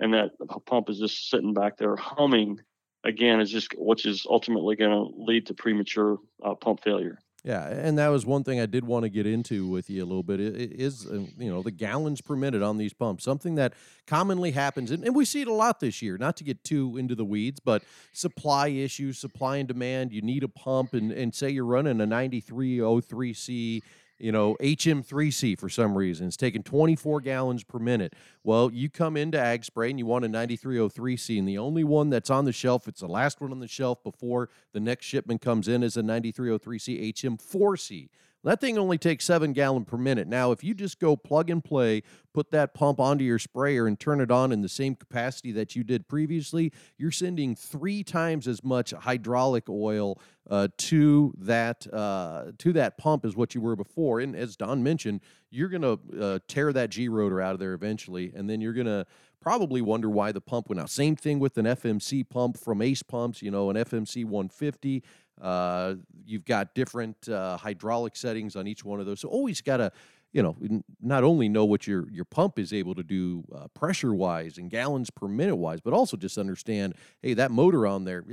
and 0.00 0.14
that 0.14 0.30
pump 0.66 0.90
is 0.90 0.98
just 0.98 1.30
sitting 1.30 1.54
back 1.54 1.76
there 1.76 1.96
humming 1.96 2.58
again 3.04 3.40
is 3.40 3.50
just 3.50 3.68
which 3.78 4.06
is 4.06 4.26
ultimately 4.28 4.74
going 4.76 4.90
to 4.90 5.14
lead 5.22 5.46
to 5.46 5.54
premature 5.54 6.18
uh, 6.44 6.54
pump 6.54 6.82
failure 6.82 7.18
yeah, 7.44 7.66
and 7.66 7.98
that 7.98 8.08
was 8.08 8.24
one 8.24 8.44
thing 8.44 8.60
I 8.60 8.66
did 8.66 8.84
want 8.84 9.02
to 9.02 9.08
get 9.08 9.26
into 9.26 9.66
with 9.66 9.90
you 9.90 10.04
a 10.04 10.06
little 10.06 10.22
bit. 10.22 10.38
It 10.38 10.72
is 10.72 11.06
uh, 11.06 11.24
you 11.36 11.50
know 11.50 11.60
the 11.60 11.72
gallons 11.72 12.20
per 12.20 12.36
minute 12.36 12.62
on 12.62 12.78
these 12.78 12.92
pumps, 12.92 13.24
something 13.24 13.56
that 13.56 13.72
commonly 14.06 14.52
happens, 14.52 14.92
and, 14.92 15.02
and 15.04 15.14
we 15.14 15.24
see 15.24 15.42
it 15.42 15.48
a 15.48 15.52
lot 15.52 15.80
this 15.80 16.00
year. 16.00 16.16
Not 16.16 16.36
to 16.36 16.44
get 16.44 16.62
too 16.62 16.96
into 16.96 17.16
the 17.16 17.24
weeds, 17.24 17.58
but 17.58 17.82
supply 18.12 18.68
issues, 18.68 19.18
supply 19.18 19.56
and 19.56 19.66
demand. 19.66 20.12
You 20.12 20.22
need 20.22 20.44
a 20.44 20.48
pump, 20.48 20.94
and 20.94 21.10
and 21.10 21.34
say 21.34 21.50
you're 21.50 21.64
running 21.64 22.00
a 22.00 22.06
9303C 22.06 23.82
you 24.18 24.32
know, 24.32 24.56
HM3C 24.60 25.58
for 25.58 25.68
some 25.68 25.96
reason. 25.96 26.28
It's 26.28 26.36
taking 26.36 26.62
24 26.62 27.20
gallons 27.20 27.64
per 27.64 27.78
minute. 27.78 28.14
Well, 28.44 28.70
you 28.72 28.88
come 28.88 29.16
into 29.16 29.38
Ag 29.38 29.64
Spray 29.64 29.90
and 29.90 29.98
you 29.98 30.06
want 30.06 30.24
a 30.24 30.28
9303C, 30.28 31.38
and 31.38 31.48
the 31.48 31.58
only 31.58 31.84
one 31.84 32.10
that's 32.10 32.30
on 32.30 32.44
the 32.44 32.52
shelf, 32.52 32.88
it's 32.88 33.00
the 33.00 33.08
last 33.08 33.40
one 33.40 33.50
on 33.50 33.60
the 33.60 33.68
shelf 33.68 34.02
before 34.02 34.48
the 34.72 34.80
next 34.80 35.06
shipment 35.06 35.40
comes 35.40 35.68
in, 35.68 35.82
is 35.82 35.96
a 35.96 36.02
9303C 36.02 37.12
HM4C. 37.14 38.08
That 38.44 38.60
thing 38.60 38.76
only 38.76 38.98
takes 38.98 39.24
seven 39.24 39.52
gallon 39.52 39.84
per 39.84 39.96
minute. 39.96 40.26
Now, 40.26 40.50
if 40.50 40.64
you 40.64 40.74
just 40.74 40.98
go 40.98 41.16
plug 41.16 41.48
and 41.48 41.62
play, 41.62 42.02
put 42.34 42.50
that 42.50 42.74
pump 42.74 42.98
onto 42.98 43.24
your 43.24 43.38
sprayer 43.38 43.86
and 43.86 43.98
turn 43.98 44.20
it 44.20 44.32
on 44.32 44.50
in 44.50 44.62
the 44.62 44.68
same 44.68 44.96
capacity 44.96 45.52
that 45.52 45.76
you 45.76 45.84
did 45.84 46.08
previously, 46.08 46.72
you're 46.98 47.12
sending 47.12 47.54
three 47.54 48.02
times 48.02 48.48
as 48.48 48.64
much 48.64 48.90
hydraulic 48.90 49.68
oil 49.68 50.20
uh, 50.50 50.66
to 50.76 51.32
that 51.38 51.86
uh, 51.92 52.46
to 52.58 52.72
that 52.72 52.98
pump 52.98 53.24
as 53.24 53.36
what 53.36 53.54
you 53.54 53.60
were 53.60 53.76
before. 53.76 54.18
And 54.18 54.34
as 54.34 54.56
Don 54.56 54.82
mentioned, 54.82 55.20
you're 55.50 55.68
to 55.82 56.00
uh, 56.20 56.38
tear 56.48 56.72
that 56.72 56.90
G 56.90 57.08
rotor 57.08 57.40
out 57.40 57.54
of 57.54 57.60
there 57.60 57.74
eventually, 57.74 58.32
and 58.34 58.50
then 58.50 58.60
you're 58.60 58.72
to 58.86 59.06
probably 59.42 59.82
wonder 59.82 60.08
why 60.08 60.32
the 60.32 60.40
pump 60.40 60.68
went 60.68 60.80
out. 60.80 60.88
Same 60.88 61.16
thing 61.16 61.38
with 61.38 61.58
an 61.58 61.66
FMC 61.66 62.28
pump 62.28 62.56
from 62.56 62.80
Ace 62.80 63.02
Pumps, 63.02 63.42
you 63.42 63.50
know, 63.50 63.70
an 63.70 63.76
FMC 63.76 64.24
150. 64.24 65.02
Uh, 65.42 65.96
you've 66.24 66.44
got 66.44 66.74
different 66.74 67.28
uh, 67.28 67.56
hydraulic 67.56 68.16
settings 68.16 68.54
on 68.56 68.66
each 68.66 68.84
one 68.84 69.00
of 69.00 69.06
those. 69.06 69.20
So 69.20 69.28
always 69.28 69.60
got 69.60 69.78
to, 69.78 69.92
you 70.32 70.42
know, 70.42 70.56
not 71.00 71.24
only 71.24 71.48
know 71.48 71.64
what 71.64 71.86
your 71.86 72.08
your 72.10 72.24
pump 72.24 72.58
is 72.58 72.72
able 72.72 72.94
to 72.94 73.02
do 73.02 73.44
uh, 73.54 73.66
pressure 73.68 74.14
wise 74.14 74.56
and 74.56 74.70
gallons 74.70 75.10
per 75.10 75.28
minute 75.28 75.56
wise, 75.56 75.80
but 75.80 75.92
also 75.92 76.16
just 76.16 76.38
understand, 76.38 76.94
hey, 77.20 77.34
that 77.34 77.50
motor 77.50 77.86
on 77.86 78.04
there, 78.04 78.24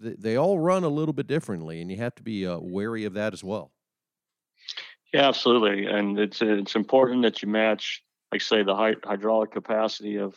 they 0.00 0.36
all 0.36 0.58
run 0.58 0.84
a 0.84 0.88
little 0.88 1.14
bit 1.14 1.28
differently, 1.28 1.80
and 1.80 1.90
you 1.90 1.96
have 1.98 2.14
to 2.16 2.22
be 2.22 2.46
uh, 2.46 2.58
wary 2.58 3.04
of 3.04 3.14
that 3.14 3.32
as 3.32 3.44
well. 3.44 3.72
Yeah, 5.14 5.28
absolutely, 5.28 5.86
and 5.86 6.18
it's 6.18 6.42
it's 6.42 6.74
important 6.76 7.22
that 7.22 7.42
you 7.42 7.48
match 7.48 8.02
like 8.32 8.42
say 8.42 8.62
the 8.62 8.74
hydraulic 8.74 9.50
capacity 9.52 10.18
of 10.18 10.36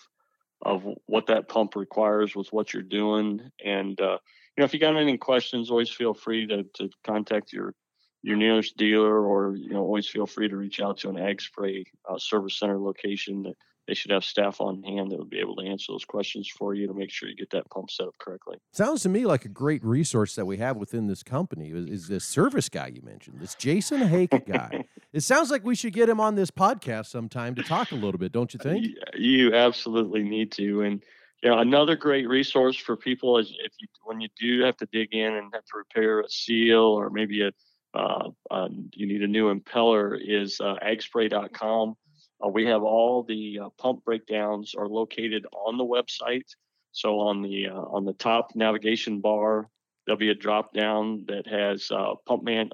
of 0.63 0.87
what 1.05 1.27
that 1.27 1.49
pump 1.49 1.75
requires 1.75 2.35
with 2.35 2.51
what 2.53 2.73
you're 2.73 2.81
doing. 2.81 3.51
And 3.63 3.99
uh, 3.99 4.19
know, 4.61 4.65
if 4.65 4.73
you 4.73 4.79
got 4.79 4.95
any 4.95 5.17
questions, 5.17 5.69
always 5.69 5.89
feel 5.89 6.13
free 6.13 6.47
to 6.47 6.63
to 6.75 6.89
contact 7.03 7.53
your 7.53 7.73
your 8.21 8.37
nearest 8.37 8.77
dealer, 8.77 9.25
or 9.25 9.55
you 9.55 9.69
know, 9.69 9.81
always 9.81 10.07
feel 10.07 10.25
free 10.25 10.49
to 10.49 10.55
reach 10.55 10.79
out 10.79 10.97
to 10.99 11.09
an 11.09 11.17
Ag 11.17 11.41
Spray 11.41 11.85
uh, 12.09 12.17
service 12.17 12.57
center 12.57 12.79
location 12.79 13.43
that 13.43 13.55
they 13.87 13.93
should 13.93 14.11
have 14.11 14.23
staff 14.23 14.61
on 14.61 14.81
hand 14.83 15.11
that 15.11 15.19
would 15.19 15.29
be 15.29 15.39
able 15.39 15.55
to 15.57 15.65
answer 15.65 15.91
those 15.91 16.05
questions 16.05 16.49
for 16.57 16.73
you 16.73 16.87
to 16.87 16.93
make 16.93 17.11
sure 17.11 17.27
you 17.27 17.35
get 17.35 17.49
that 17.49 17.69
pump 17.69 17.91
set 17.91 18.07
up 18.07 18.17
correctly. 18.17 18.57
Sounds 18.71 19.03
to 19.03 19.09
me 19.09 19.25
like 19.25 19.45
a 19.45 19.49
great 19.49 19.83
resource 19.83 20.35
that 20.35 20.45
we 20.45 20.57
have 20.57 20.77
within 20.77 21.07
this 21.07 21.21
company 21.21 21.69
is, 21.69 21.87
is 21.87 22.07
this 22.07 22.23
service 22.23 22.69
guy 22.69 22.87
you 22.87 23.01
mentioned, 23.01 23.39
this 23.39 23.55
Jason 23.55 24.07
Hake 24.07 24.45
guy. 24.47 24.85
it 25.11 25.21
sounds 25.21 25.51
like 25.51 25.65
we 25.65 25.75
should 25.75 25.93
get 25.93 26.07
him 26.07 26.19
on 26.19 26.35
this 26.35 26.49
podcast 26.49 27.07
sometime 27.07 27.55
to 27.55 27.63
talk 27.63 27.91
a 27.91 27.95
little 27.95 28.17
bit, 28.17 28.31
don't 28.31 28.53
you 28.53 28.59
think? 28.59 28.87
You 29.15 29.53
absolutely 29.53 30.23
need 30.23 30.51
to. 30.53 30.81
And 30.81 31.03
you 31.43 31.49
know, 31.49 31.59
another 31.59 31.97
great 31.97 32.27
resource 32.27 32.77
for 32.77 32.95
people 32.95 33.37
is 33.37 33.53
if 33.63 33.73
you 33.79 33.87
when 34.05 34.21
you 34.21 34.29
do 34.39 34.63
have 34.63 34.77
to 34.77 34.87
dig 34.93 35.13
in 35.13 35.33
and 35.33 35.53
have 35.53 35.65
to 35.65 35.77
repair 35.77 36.21
a 36.21 36.29
seal 36.29 36.83
or 36.83 37.09
maybe 37.09 37.41
a 37.41 37.51
uh, 37.93 38.29
uh, 38.49 38.69
you 38.93 39.05
need 39.05 39.21
a 39.21 39.27
new 39.27 39.53
impeller 39.53 40.17
is 40.19 40.59
uh, 40.61 40.75
agspray.com 40.83 41.95
uh, 42.43 42.47
we 42.47 42.65
have 42.65 42.81
all 42.81 43.23
the 43.23 43.59
uh, 43.59 43.69
pump 43.77 44.03
breakdowns 44.03 44.73
are 44.73 44.87
located 44.87 45.45
on 45.53 45.77
the 45.77 45.85
website. 45.85 46.47
So 46.91 47.19
on 47.19 47.41
the 47.41 47.67
uh, 47.67 47.73
on 47.73 48.05
the 48.05 48.13
top 48.13 48.55
navigation 48.55 49.19
bar, 49.19 49.67
there'll 50.05 50.17
be 50.17 50.29
a 50.29 50.35
drop 50.35 50.73
down 50.73 51.25
that 51.27 51.45
has 51.47 51.91
pump 52.25 52.43
man 52.43 52.69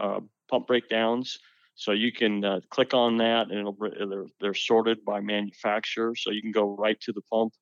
pump 0.49 0.67
breakdowns. 0.67 1.39
So 1.75 1.91
you 1.91 2.11
can 2.11 2.61
click 2.69 2.93
on 2.93 3.17
that, 3.17 3.51
and 3.51 3.75
they're, 4.09 4.25
they're 4.41 4.53
sorted 4.53 5.03
by 5.05 5.21
manufacturer. 5.21 6.13
So 6.15 6.29
you 6.31 6.41
can 6.41 6.51
go 6.51 6.75
right 6.75 6.99
to 7.01 7.13
the 7.13 7.21
pump 7.31 7.53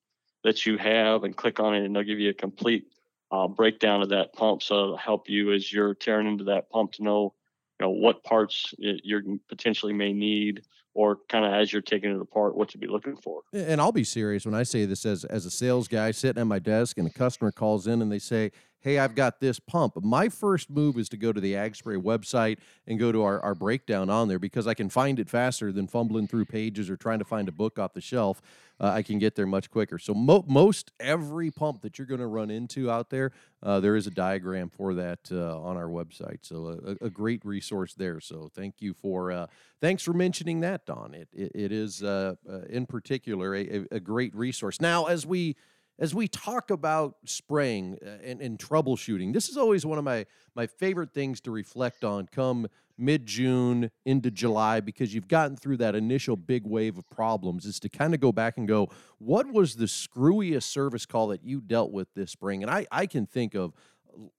that 0.43 0.65
you 0.65 0.77
have 0.77 1.23
and 1.23 1.35
click 1.35 1.59
on 1.59 1.75
it, 1.75 1.85
and 1.85 1.95
they'll 1.95 2.03
give 2.03 2.19
you 2.19 2.29
a 2.29 2.33
complete 2.33 2.87
uh, 3.31 3.47
breakdown 3.47 4.01
of 4.01 4.09
that 4.09 4.33
pump. 4.33 4.63
So 4.63 4.75
it'll 4.75 4.97
help 4.97 5.29
you 5.29 5.53
as 5.53 5.71
you're 5.71 5.93
tearing 5.93 6.27
into 6.27 6.45
that 6.45 6.69
pump 6.69 6.93
to 6.93 7.03
know, 7.03 7.33
you 7.79 7.85
know, 7.85 7.91
what 7.91 8.23
parts 8.23 8.73
you're 8.77 9.23
potentially 9.49 9.93
may 9.93 10.13
need 10.13 10.61
or 10.93 11.19
kind 11.29 11.45
of 11.45 11.53
as 11.53 11.71
you're 11.71 11.81
taking 11.81 12.09
it 12.09 12.19
apart, 12.19 12.55
what 12.55 12.69
to 12.69 12.77
be 12.79 12.87
looking 12.87 13.15
for. 13.15 13.41
And 13.53 13.79
I'll 13.79 13.91
be 13.91 14.03
serious 14.03 14.45
when 14.45 14.55
I 14.55 14.63
say 14.63 14.85
this 14.85 15.05
as 15.05 15.25
as 15.25 15.45
a 15.45 15.51
sales 15.51 15.87
guy 15.87 16.09
sitting 16.09 16.41
at 16.41 16.47
my 16.47 16.57
desk 16.57 16.97
and 16.97 17.07
a 17.07 17.11
customer 17.11 17.51
calls 17.51 17.85
in 17.85 18.01
and 18.01 18.11
they 18.11 18.19
say, 18.19 18.51
Hey, 18.81 18.99
I've 18.99 19.15
got 19.15 19.39
this 19.39 19.59
pump. 19.59 20.01
My 20.03 20.29
first 20.29 20.69
move 20.69 20.97
is 20.97 21.09
to 21.09 21.17
go 21.17 21.33
to 21.33 21.41
the 21.41 21.55
Ag 21.55 21.75
Spray 21.75 21.97
website 21.97 22.59
and 22.85 22.99
go 22.99 23.11
to 23.11 23.23
our, 23.23 23.39
our 23.41 23.55
breakdown 23.55 24.09
on 24.09 24.27
there 24.27 24.39
because 24.39 24.67
I 24.67 24.73
can 24.73 24.89
find 24.89 25.19
it 25.19 25.29
faster 25.29 25.71
than 25.71 25.87
fumbling 25.87 26.27
through 26.27 26.45
pages 26.45 26.89
or 26.89 26.95
trying 26.95 27.19
to 27.19 27.25
find 27.25 27.49
a 27.49 27.51
book 27.51 27.79
off 27.79 27.93
the 27.93 28.01
shelf 28.01 28.41
uh, 28.79 28.89
I 28.89 29.01
can 29.01 29.19
get 29.19 29.35
there 29.35 29.47
much 29.47 29.69
quicker. 29.71 29.97
So 29.97 30.13
mo- 30.13 30.45
most 30.47 30.91
every 30.99 31.51
pump 31.51 31.81
that 31.81 31.97
you're 31.97 32.07
going 32.07 32.19
to 32.19 32.27
run 32.27 32.51
into 32.51 32.91
out 32.91 33.09
there, 33.09 33.31
uh, 33.63 33.79
there 33.79 33.95
is 33.95 34.07
a 34.07 34.11
diagram 34.11 34.69
for 34.69 34.93
that 34.95 35.19
uh, 35.31 35.59
on 35.59 35.77
our 35.77 35.87
website. 35.87 36.39
So 36.43 36.97
a, 37.01 37.05
a, 37.05 37.09
great 37.09 37.43
resource 37.43 37.93
there. 37.95 38.19
So 38.19 38.49
thank 38.53 38.75
you 38.79 38.93
for 38.93 39.31
uh, 39.31 39.47
thanks 39.81 40.03
for 40.03 40.13
mentioning 40.13 40.59
that, 40.61 40.85
Don. 40.85 41.13
It 41.15 41.29
it, 41.33 41.51
it 41.55 41.71
is 41.71 42.03
uh, 42.03 42.35
uh, 42.47 42.61
in 42.69 42.85
particular 42.85 43.55
a, 43.55 43.85
a, 43.91 43.99
great 43.99 44.35
resource. 44.35 44.79
Now 44.79 45.05
as 45.05 45.25
we 45.25 45.55
as 45.99 46.13
we 46.13 46.27
talk 46.27 46.69
about 46.69 47.15
spraying 47.25 47.97
and, 48.23 48.41
and 48.41 48.59
troubleshooting, 48.59 49.33
this 49.33 49.49
is 49.49 49.57
always 49.57 49.85
one 49.85 49.97
of 49.97 50.03
my 50.03 50.25
my 50.55 50.67
favorite 50.67 51.13
things 51.13 51.41
to 51.41 51.51
reflect 51.51 52.03
on. 52.03 52.27
Come 52.27 52.67
mid 52.97 53.25
June 53.25 53.91
into 54.05 54.31
July 54.31 54.79
because 54.79 55.13
you've 55.13 55.27
gotten 55.27 55.55
through 55.55 55.77
that 55.77 55.95
initial 55.95 56.35
big 56.35 56.65
wave 56.65 56.97
of 56.97 57.09
problems 57.09 57.65
is 57.65 57.79
to 57.79 57.89
kind 57.89 58.13
of 58.13 58.19
go 58.19 58.31
back 58.31 58.57
and 58.57 58.67
go, 58.67 58.89
what 59.19 59.47
was 59.51 59.75
the 59.75 59.85
screwiest 59.85 60.63
service 60.63 61.05
call 61.05 61.27
that 61.27 61.43
you 61.43 61.61
dealt 61.61 61.91
with 61.91 62.07
this 62.15 62.31
spring? 62.31 62.63
And 62.63 62.71
I, 62.71 62.87
I 62.91 63.05
can 63.05 63.27
think 63.27 63.53
of 63.53 63.73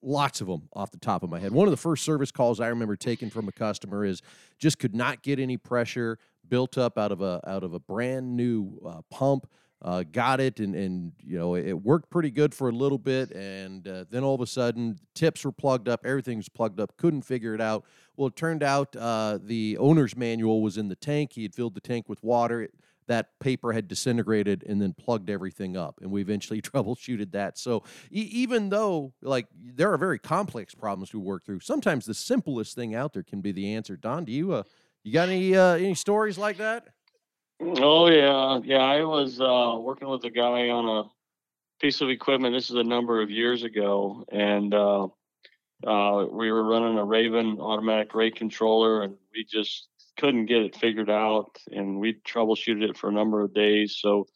lots 0.02 0.40
of 0.40 0.48
them 0.48 0.68
off 0.72 0.90
the 0.90 0.98
top 0.98 1.22
of 1.22 1.30
my 1.30 1.38
head. 1.38 1.52
One 1.52 1.68
of 1.68 1.70
the 1.70 1.76
first 1.76 2.04
service 2.04 2.32
calls 2.32 2.58
I 2.58 2.66
remember 2.68 2.96
taking 2.96 3.30
from 3.30 3.46
a 3.46 3.52
customer 3.52 4.04
is 4.04 4.22
just 4.58 4.78
could 4.78 4.94
not 4.94 5.22
get 5.22 5.38
any 5.38 5.56
pressure 5.56 6.18
built 6.48 6.76
up 6.78 6.98
out 6.98 7.12
of 7.12 7.20
a 7.20 7.40
out 7.46 7.62
of 7.62 7.74
a 7.74 7.78
brand 7.78 8.36
new 8.36 8.80
uh, 8.84 9.02
pump 9.10 9.46
uh, 9.82 10.02
got 10.10 10.40
it 10.40 10.58
and, 10.58 10.74
and 10.74 11.12
you 11.24 11.38
know 11.38 11.54
it 11.54 11.72
worked 11.72 12.10
pretty 12.10 12.30
good 12.30 12.52
for 12.54 12.68
a 12.68 12.72
little 12.72 12.98
bit 12.98 13.30
and 13.30 13.86
uh, 13.86 14.04
then 14.10 14.24
all 14.24 14.34
of 14.34 14.40
a 14.40 14.46
sudden 14.46 14.98
tips 15.14 15.44
were 15.44 15.52
plugged 15.52 15.88
up 15.88 16.04
everything 16.04 16.36
was 16.36 16.48
plugged 16.48 16.80
up 16.80 16.96
couldn't 16.96 17.22
figure 17.22 17.54
it 17.54 17.60
out. 17.60 17.84
Well 18.16 18.28
it 18.28 18.36
turned 18.36 18.62
out 18.64 18.96
uh, 18.96 19.38
the 19.40 19.78
owner's 19.78 20.16
manual 20.16 20.62
was 20.62 20.78
in 20.78 20.88
the 20.88 20.96
tank 20.96 21.32
he 21.34 21.42
had 21.42 21.54
filled 21.54 21.74
the 21.74 21.80
tank 21.80 22.08
with 22.08 22.22
water 22.24 22.68
that 23.06 23.38
paper 23.38 23.72
had 23.72 23.88
disintegrated 23.88 24.64
and 24.68 24.82
then 24.82 24.92
plugged 24.92 25.30
everything 25.30 25.76
up 25.76 26.00
and 26.02 26.10
we 26.10 26.20
eventually 26.20 26.60
troubleshooted 26.62 27.30
that. 27.32 27.56
So 27.56 27.84
e- 28.10 28.28
even 28.32 28.70
though 28.70 29.12
like 29.22 29.46
there 29.54 29.92
are 29.92 29.98
very 29.98 30.18
complex 30.18 30.74
problems 30.74 31.10
to 31.10 31.20
work 31.20 31.44
through 31.44 31.60
sometimes 31.60 32.04
the 32.04 32.14
simplest 32.14 32.74
thing 32.74 32.96
out 32.96 33.12
there 33.12 33.22
can 33.22 33.40
be 33.40 33.52
the 33.52 33.74
answer. 33.74 33.96
Don 33.96 34.24
do 34.24 34.32
you 34.32 34.54
uh, 34.54 34.64
you 35.04 35.12
got 35.12 35.28
any 35.28 35.54
uh, 35.56 35.74
any 35.74 35.94
stories 35.94 36.36
like 36.36 36.56
that 36.56 36.88
Oh 37.60 38.08
yeah, 38.08 38.60
yeah. 38.64 38.82
I 38.82 39.02
was 39.02 39.40
uh, 39.40 39.76
working 39.80 40.08
with 40.08 40.22
a 40.24 40.30
guy 40.30 40.68
on 40.68 40.88
a 40.88 41.10
piece 41.80 42.00
of 42.00 42.08
equipment. 42.08 42.54
This 42.54 42.70
is 42.70 42.76
a 42.76 42.84
number 42.84 43.20
of 43.20 43.30
years 43.30 43.64
ago, 43.64 44.24
and 44.30 44.72
uh, 44.72 45.08
uh, 45.84 46.26
we 46.30 46.52
were 46.52 46.62
running 46.62 46.98
a 46.98 47.04
Raven 47.04 47.58
automatic 47.58 48.14
rate 48.14 48.36
controller, 48.36 49.02
and 49.02 49.16
we 49.34 49.44
just 49.44 49.88
couldn't 50.18 50.46
get 50.46 50.62
it 50.62 50.76
figured 50.76 51.10
out. 51.10 51.58
And 51.72 51.98
we 51.98 52.14
troubleshooted 52.14 52.90
it 52.90 52.96
for 52.96 53.08
a 53.08 53.12
number 53.12 53.42
of 53.42 53.52
days. 53.54 53.98
So 54.00 54.28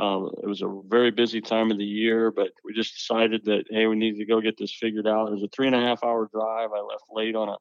um, 0.00 0.32
it 0.42 0.46
was 0.46 0.62
a 0.62 0.80
very 0.88 1.12
busy 1.12 1.40
time 1.40 1.70
of 1.70 1.78
the 1.78 1.84
year, 1.84 2.32
but 2.32 2.50
we 2.64 2.74
just 2.74 2.94
decided 2.94 3.44
that 3.44 3.66
hey, 3.70 3.86
we 3.86 3.94
need 3.94 4.18
to 4.18 4.26
go 4.26 4.40
get 4.40 4.58
this 4.58 4.74
figured 4.74 5.06
out. 5.06 5.28
It 5.28 5.34
was 5.34 5.44
a 5.44 5.48
three 5.54 5.68
and 5.68 5.76
a 5.76 5.80
half 5.80 6.02
hour 6.02 6.28
drive. 6.32 6.70
I 6.76 6.80
left 6.80 7.04
late 7.12 7.36
on 7.36 7.48
a 7.48 7.56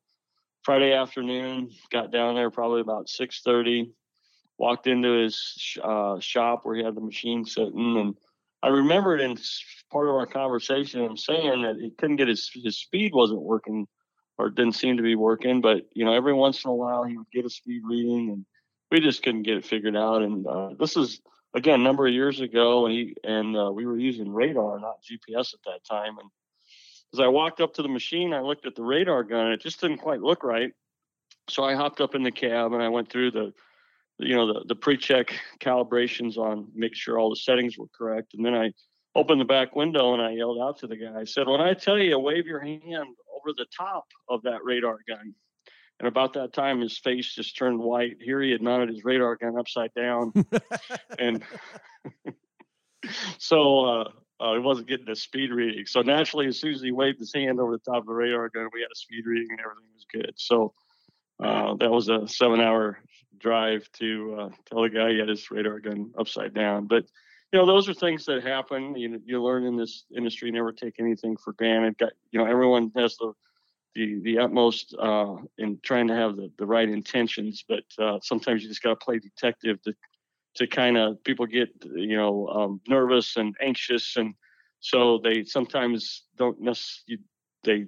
Friday 0.63 0.93
afternoon. 0.93 1.69
Got 1.91 2.11
down 2.11 2.33
there 2.33 2.49
probably 2.49 2.81
about 2.81 3.07
six 3.07 3.41
thirty 3.43 3.93
walked 4.57 4.87
into 4.87 5.11
his 5.11 5.77
uh, 5.83 6.19
shop 6.19 6.61
where 6.63 6.75
he 6.75 6.83
had 6.83 6.95
the 6.95 7.01
machine 7.01 7.45
sitting, 7.45 7.97
and 7.97 8.15
I 8.63 8.69
remembered 8.69 9.21
in 9.21 9.37
part 9.91 10.07
of 10.07 10.15
our 10.15 10.25
conversation 10.25 11.03
him 11.03 11.17
saying 11.17 11.61
that 11.63 11.75
he 11.75 11.91
couldn't 11.91 12.15
get 12.15 12.27
his 12.27 12.49
his 12.53 12.79
speed 12.79 13.13
wasn't 13.13 13.41
working 13.41 13.87
or 14.37 14.49
didn't 14.49 14.75
seem 14.75 14.97
to 14.97 15.03
be 15.03 15.15
working, 15.15 15.61
but 15.61 15.85
you 15.93 16.05
know 16.05 16.13
every 16.13 16.33
once 16.33 16.63
in 16.63 16.69
a 16.69 16.75
while 16.75 17.03
he 17.03 17.17
would 17.17 17.29
get 17.31 17.45
a 17.45 17.49
speed 17.49 17.81
reading, 17.85 18.29
and 18.29 18.45
we 18.91 18.99
just 18.99 19.23
couldn't 19.23 19.43
get 19.43 19.57
it 19.57 19.65
figured 19.65 19.95
out. 19.95 20.21
And 20.21 20.47
uh, 20.47 20.69
this 20.79 20.97
is 20.97 21.21
again 21.53 21.79
a 21.79 21.83
number 21.83 22.07
of 22.07 22.13
years 22.13 22.39
ago, 22.39 22.85
and 22.85 22.93
he 22.93 23.15
and 23.23 23.55
uh, 23.55 23.71
we 23.71 23.85
were 23.85 23.97
using 23.97 24.31
radar, 24.31 24.79
not 24.79 25.03
GPS 25.03 25.53
at 25.53 25.59
that 25.65 25.83
time, 25.89 26.17
and 26.17 26.29
as 27.13 27.19
I 27.19 27.27
walked 27.27 27.61
up 27.61 27.73
to 27.75 27.81
the 27.81 27.87
machine, 27.87 28.33
I 28.33 28.41
looked 28.41 28.65
at 28.65 28.75
the 28.75 28.83
radar 28.83 29.23
gun, 29.23 29.45
and 29.45 29.53
it 29.53 29.61
just 29.61 29.79
didn't 29.79 29.99
quite 29.99 30.21
look 30.21 30.43
right. 30.43 30.73
So 31.49 31.63
I 31.63 31.75
hopped 31.75 32.01
up 32.01 32.15
in 32.15 32.23
the 32.23 32.31
cab 32.31 32.73
and 32.73 32.81
I 32.81 32.89
went 32.89 33.09
through 33.09 33.31
the 33.31 33.53
you 34.17 34.35
know 34.35 34.53
the, 34.53 34.65
the 34.67 34.75
pre-check 34.75 35.33
calibrations 35.59 36.37
on 36.37 36.67
make 36.73 36.95
sure 36.95 37.19
all 37.19 37.29
the 37.29 37.35
settings 37.35 37.77
were 37.77 37.87
correct. 37.95 38.33
And 38.33 38.45
then 38.45 38.53
i 38.55 38.71
opened 39.15 39.39
the 39.39 39.45
back 39.45 39.75
window 39.75 40.13
and 40.13 40.21
i 40.21 40.31
yelled 40.31 40.61
out 40.61 40.79
to 40.79 40.87
the 40.87 40.97
guy. 40.97 41.19
I 41.19 41.23
said 41.23 41.47
when 41.47 41.61
i 41.61 41.73
tell 41.73 41.97
you 41.97 42.17
wave 42.19 42.45
your 42.45 42.59
hand 42.59 42.83
over 42.91 43.53
the 43.57 43.65
top 43.75 44.05
of 44.29 44.41
that 44.43 44.63
radar 44.63 44.97
gun. 45.07 45.33
And 45.99 46.07
about 46.09 46.33
that 46.33 46.51
time 46.51 46.81
his 46.81 46.97
face 46.97 47.33
just 47.33 47.57
turned 47.57 47.79
white. 47.79 48.17
Here 48.21 48.41
he 48.41 48.51
had 48.51 48.61
mounted 48.61 48.89
his 48.89 49.05
radar 49.05 49.37
gun 49.37 49.57
upside 49.57 49.93
down. 49.93 50.33
And 51.19 51.43
so 53.37 53.85
uh, 53.85 54.09
uh, 54.39 54.53
he 54.53 54.59
wasn't 54.59 54.87
getting 54.87 55.09
a 55.09 55.15
speed 55.15 55.51
reading. 55.51 55.85
So 55.85 56.01
naturally 56.01 56.47
as 56.47 56.59
soon 56.59 56.73
as 56.73 56.81
he 56.81 56.91
waved 56.91 57.19
his 57.19 57.33
hand 57.33 57.59
over 57.59 57.71
the 57.71 57.91
top 57.91 58.01
of 58.01 58.07
the 58.07 58.13
radar 58.13 58.49
gun 58.49 58.69
we 58.73 58.81
had 58.81 58.91
a 58.91 58.95
speed 58.95 59.25
reading 59.25 59.47
and 59.51 59.59
everything 59.59 59.89
was 59.93 60.05
good. 60.11 60.33
So 60.35 60.73
uh, 61.41 61.75
that 61.75 61.91
was 61.91 62.09
a 62.09 62.27
seven 62.27 62.61
hour 62.61 62.99
drive 63.39 63.89
to 63.93 64.37
uh, 64.39 64.49
tell 64.65 64.81
the 64.81 64.89
guy 64.89 65.11
he 65.11 65.19
had 65.19 65.29
his 65.29 65.49
radar 65.51 65.79
gun 65.79 66.11
upside 66.17 66.53
down. 66.53 66.87
But 66.87 67.05
you 67.51 67.59
know, 67.59 67.65
those 67.65 67.87
are 67.87 67.93
things 67.93 68.25
that 68.25 68.43
happen. 68.43 68.95
You 68.95 69.21
you 69.25 69.41
learn 69.41 69.65
in 69.65 69.77
this 69.77 70.05
industry, 70.15 70.51
never 70.51 70.71
take 70.71 70.95
anything 70.99 71.37
for 71.37 71.53
granted. 71.53 71.97
Got, 71.97 72.13
you 72.31 72.39
know, 72.39 72.45
everyone 72.45 72.91
has 72.95 73.17
the 73.17 73.33
the 73.93 74.19
the 74.21 74.39
utmost 74.39 74.95
uh, 74.99 75.35
in 75.57 75.79
trying 75.83 76.07
to 76.07 76.15
have 76.15 76.35
the, 76.35 76.51
the 76.57 76.65
right 76.65 76.89
intentions, 76.89 77.63
but 77.67 77.83
uh, 77.97 78.19
sometimes 78.21 78.61
you 78.61 78.69
just 78.69 78.83
got 78.83 78.99
to 78.99 79.05
play 79.05 79.19
detective 79.19 79.81
to 79.83 79.93
to 80.55 80.67
kind 80.67 80.97
of 80.97 81.23
people 81.23 81.45
get 81.45 81.69
you 81.95 82.17
know 82.17 82.47
um, 82.47 82.81
nervous 82.87 83.37
and 83.37 83.55
anxious, 83.61 84.17
and 84.17 84.33
so 84.79 85.19
they 85.23 85.43
sometimes 85.43 86.23
don't 86.37 86.59
necessarily 86.59 87.23
they 87.63 87.85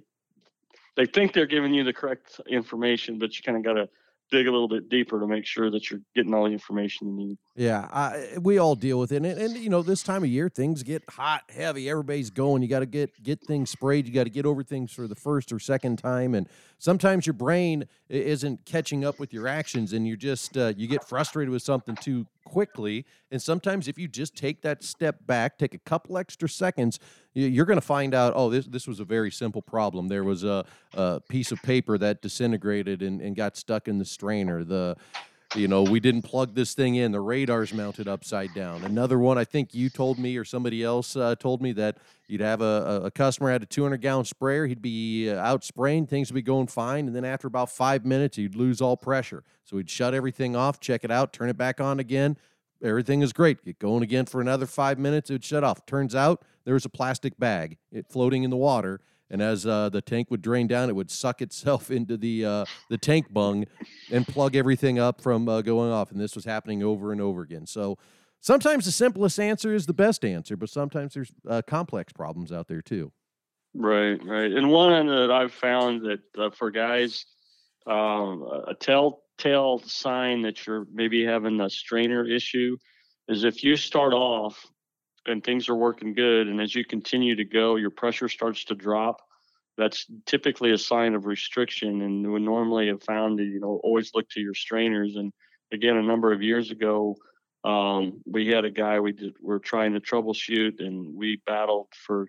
they 0.95 1.05
think 1.05 1.33
they're 1.33 1.45
giving 1.45 1.73
you 1.73 1.83
the 1.83 1.93
correct 1.93 2.41
information, 2.47 3.19
but 3.19 3.37
you 3.37 3.43
kind 3.43 3.57
of 3.57 3.63
got 3.63 3.73
to 3.73 3.89
dig 4.29 4.48
a 4.48 4.51
little 4.51 4.67
bit 4.67 4.89
deeper 4.89 5.19
to 5.19 5.27
make 5.27 5.46
sure 5.46 5.72
that 5.72 5.89
you're 5.89 6.01
getting 6.15 6.34
all 6.34 6.46
the 6.46 6.51
information 6.51 7.07
you 7.07 7.13
need. 7.13 7.38
Yeah, 7.55 7.88
I, 7.91 8.38
we 8.39 8.57
all 8.57 8.75
deal 8.75 9.00
with 9.00 9.12
it, 9.12 9.17
and, 9.17 9.25
and 9.25 9.57
you 9.57 9.69
know 9.69 9.81
this 9.81 10.03
time 10.03 10.24
of 10.24 10.29
year 10.29 10.50
things 10.50 10.84
get 10.84 11.03
hot, 11.10 11.43
heavy. 11.50 11.89
Everybody's 11.89 12.29
going. 12.29 12.62
You 12.62 12.67
got 12.67 12.79
to 12.79 12.86
get 12.86 13.22
get 13.24 13.41
things 13.41 13.69
sprayed. 13.69 14.07
You 14.07 14.13
got 14.13 14.25
to 14.25 14.29
get 14.29 14.46
over 14.46 14.63
things 14.63 14.91
for 14.91 15.07
the 15.07 15.15
first 15.15 15.51
or 15.51 15.60
second 15.60 15.98
time, 15.98 16.36
and 16.36 16.48
sometimes 16.77 17.25
your 17.25 17.34
brain 17.34 17.86
isn't 18.10 18.65
catching 18.65 19.03
up 19.03 19.19
with 19.19 19.34
your 19.34 19.48
actions, 19.48 19.93
and 19.93 20.07
you're 20.07 20.17
just 20.17 20.57
uh, 20.57 20.74
you 20.77 20.88
get 20.88 21.03
frustrated 21.03 21.51
with 21.51 21.63
something 21.63 21.96
too 21.96 22.27
quickly. 22.48 23.05
And 23.29 23.41
sometimes 23.41 23.88
if 23.88 23.98
you 23.98 24.07
just 24.07 24.36
take 24.36 24.62
that 24.62 24.84
step 24.84 25.25
back, 25.25 25.57
take 25.57 25.74
a 25.74 25.79
couple 25.79 26.17
extra 26.17 26.48
seconds, 26.48 27.00
you're 27.38 27.65
going 27.65 27.79
to 27.79 27.86
find 27.86 28.13
out, 28.13 28.34
oh, 28.36 28.50
this 28.50 28.65
this 28.65 28.88
was 28.88 29.00
a 29.00 29.06
very 29.06 29.32
simple 29.32 29.62
problem. 29.62 30.08
There 30.08 30.24
was 30.24 30.44
a, 30.44 30.65
a 30.94 31.22
piece 31.29 31.51
of 31.51 31.62
paper 31.62 31.98
that 31.98 32.22
disintegrated 32.22 33.01
and, 33.01 33.22
and 33.22 33.36
got 33.36 33.58
stuck 33.58 33.88
in 33.88 33.98
the 34.00 34.06
strainer. 34.06 34.63
The 34.63 34.98
you 35.56 35.67
know, 35.67 35.82
we 35.82 36.00
didn't 36.01 36.24
plug 36.24 36.56
this 36.56 36.74
thing 36.74 36.96
in. 36.96 37.12
The 37.13 37.22
radar's 37.22 37.74
mounted 37.74 38.08
upside 38.08 38.53
down. 38.53 38.84
Another 38.84 39.17
one, 39.17 39.38
I 39.38 39.46
think 39.46 39.74
you 39.74 39.89
told 39.89 40.20
me 40.20 40.36
or 40.36 40.44
somebody 40.44 40.84
else 40.84 41.15
uh, 41.15 41.36
told 41.36 41.62
me 41.62 41.72
that 41.74 41.98
you'd 42.27 42.41
have 42.41 42.62
a, 42.62 43.03
a 43.06 43.12
customer 43.12 43.50
had 43.50 43.63
a 43.63 43.65
200 43.65 44.01
gallon 44.01 44.25
sprayer. 44.25 44.67
He'd 44.67 44.82
be 44.82 45.29
uh, 45.29 45.38
out 45.38 45.63
spraying, 45.63 46.08
things 46.08 46.29
would 46.29 46.36
be 46.36 46.41
going 46.41 46.67
fine. 46.67 47.08
And 47.08 47.15
then 47.15 47.24
after 47.24 47.48
about 47.48 47.70
five 47.70 48.06
minutes, 48.06 48.36
he'd 48.36 48.56
lose 48.56 48.82
all 48.82 48.98
pressure. 48.98 49.44
So 49.63 49.77
he'd 49.77 49.89
shut 49.89 50.13
everything 50.13 50.56
off, 50.56 50.82
check 50.82 51.06
it 51.06 51.12
out, 51.12 51.32
turn 51.32 51.50
it 51.50 51.58
back 51.58 51.79
on 51.79 52.00
again. 52.00 52.38
Everything 52.84 53.22
is 53.22 53.32
great. 53.32 53.63
Get 53.63 53.79
going 53.79 54.03
again 54.03 54.25
for 54.25 54.41
another 54.41 54.65
five 54.65 55.00
minutes. 55.00 55.29
It 55.29 55.34
would 55.34 55.46
shut 55.46 55.63
off. 55.63 55.86
Turns 55.86 56.13
out 56.13 56.44
there 56.67 56.74
was 56.74 56.86
a 56.86 56.89
plastic 56.89 57.39
bag 57.39 57.77
it 57.91 58.05
floating 58.12 58.43
in 58.43 58.51
the 58.51 58.57
water 58.57 59.00
and 59.29 59.41
as 59.41 59.65
uh, 59.65 59.89
the 59.89 60.01
tank 60.01 60.31
would 60.31 60.41
drain 60.41 60.67
down, 60.67 60.89
it 60.89 60.95
would 60.95 61.12
suck 61.12 61.41
itself 61.41 61.91
into 61.91 62.17
the 62.17 62.45
uh, 62.45 62.65
the 62.89 62.97
tank 62.97 63.31
bung 63.31 63.65
and 64.12 64.27
plug 64.27 64.55
everything 64.55 65.00
up 65.00 65.21
from 65.21 65.47
uh, 65.50 65.62
going 65.62 65.91
off. 65.91 66.12
And 66.12 66.19
this 66.19 66.36
was 66.36 66.45
happening 66.45 66.83
over 66.83 67.12
and 67.12 67.21
over 67.21 67.41
again. 67.41 67.65
So 67.65 67.97
sometimes 68.39 68.86
the 68.86 68.91
simplest 68.91 69.39
answer 69.39 69.74
is 69.74 69.86
the 69.86 69.93
best 69.93 70.24
answer, 70.24 70.55
but 70.55 70.69
sometimes 70.69 71.13
there's 71.13 71.31
uh, 71.47 71.62
complex 71.67 72.13
problems 72.13 72.51
out 72.51 72.67
there 72.67 72.81
too. 72.81 73.12
Right, 73.74 74.24
right. 74.25 74.51
And 74.51 74.69
one 74.69 75.07
that 75.07 75.29
I've 75.29 75.53
found 75.53 76.01
that 76.03 76.19
uh, 76.38 76.50
for 76.50 76.71
guys, 76.71 77.25
um, 77.86 78.47
a 78.67 78.74
telltale 78.74 79.79
sign 79.86 80.41
that 80.43 80.65
you're 80.65 80.88
maybe 80.91 81.24
having 81.25 81.59
a 81.62 81.69
strainer 81.69 82.25
issue 82.25 82.77
is 83.27 83.43
if 83.43 83.63
you 83.63 83.75
start 83.75 84.13
off 84.13 84.65
and 85.29 85.43
things 85.43 85.69
are 85.69 85.75
working 85.75 86.13
good 86.13 86.48
and 86.48 86.62
as 86.62 86.74
you 86.74 86.84
continue 86.86 87.36
to 87.36 87.46
go 87.46 87.75
your 87.75 87.89
pressure 87.89 88.29
starts 88.29 88.65
to 88.65 88.75
drop 88.75 89.22
that's 89.77 90.07
typically 90.25 90.72
a 90.72 90.77
sign 90.77 91.13
of 91.13 91.25
restriction 91.25 92.01
and 92.01 92.31
we 92.31 92.39
normally 92.39 92.88
have 92.88 93.03
found 93.03 93.38
to 93.38 93.43
you 93.43 93.60
know 93.60 93.79
always 93.84 94.12
look 94.13 94.27
to 94.29 94.41
your 94.41 94.53
strainers 94.53 95.15
and 95.15 95.31
again 95.72 95.98
a 95.98 96.03
number 96.03 96.31
of 96.31 96.41
years 96.41 96.72
ago 96.72 97.15
um, 97.63 98.22
we 98.25 98.48
had 98.48 98.65
a 98.65 98.72
guy 98.72 99.00
we 99.00 99.12
did 99.12 99.34
we're 99.41 99.60
trying 99.60 99.93
to 99.93 100.00
troubleshoot 100.00 100.79
and 100.79 101.15
we 101.15 101.41
battled 101.46 101.88
for 102.05 102.27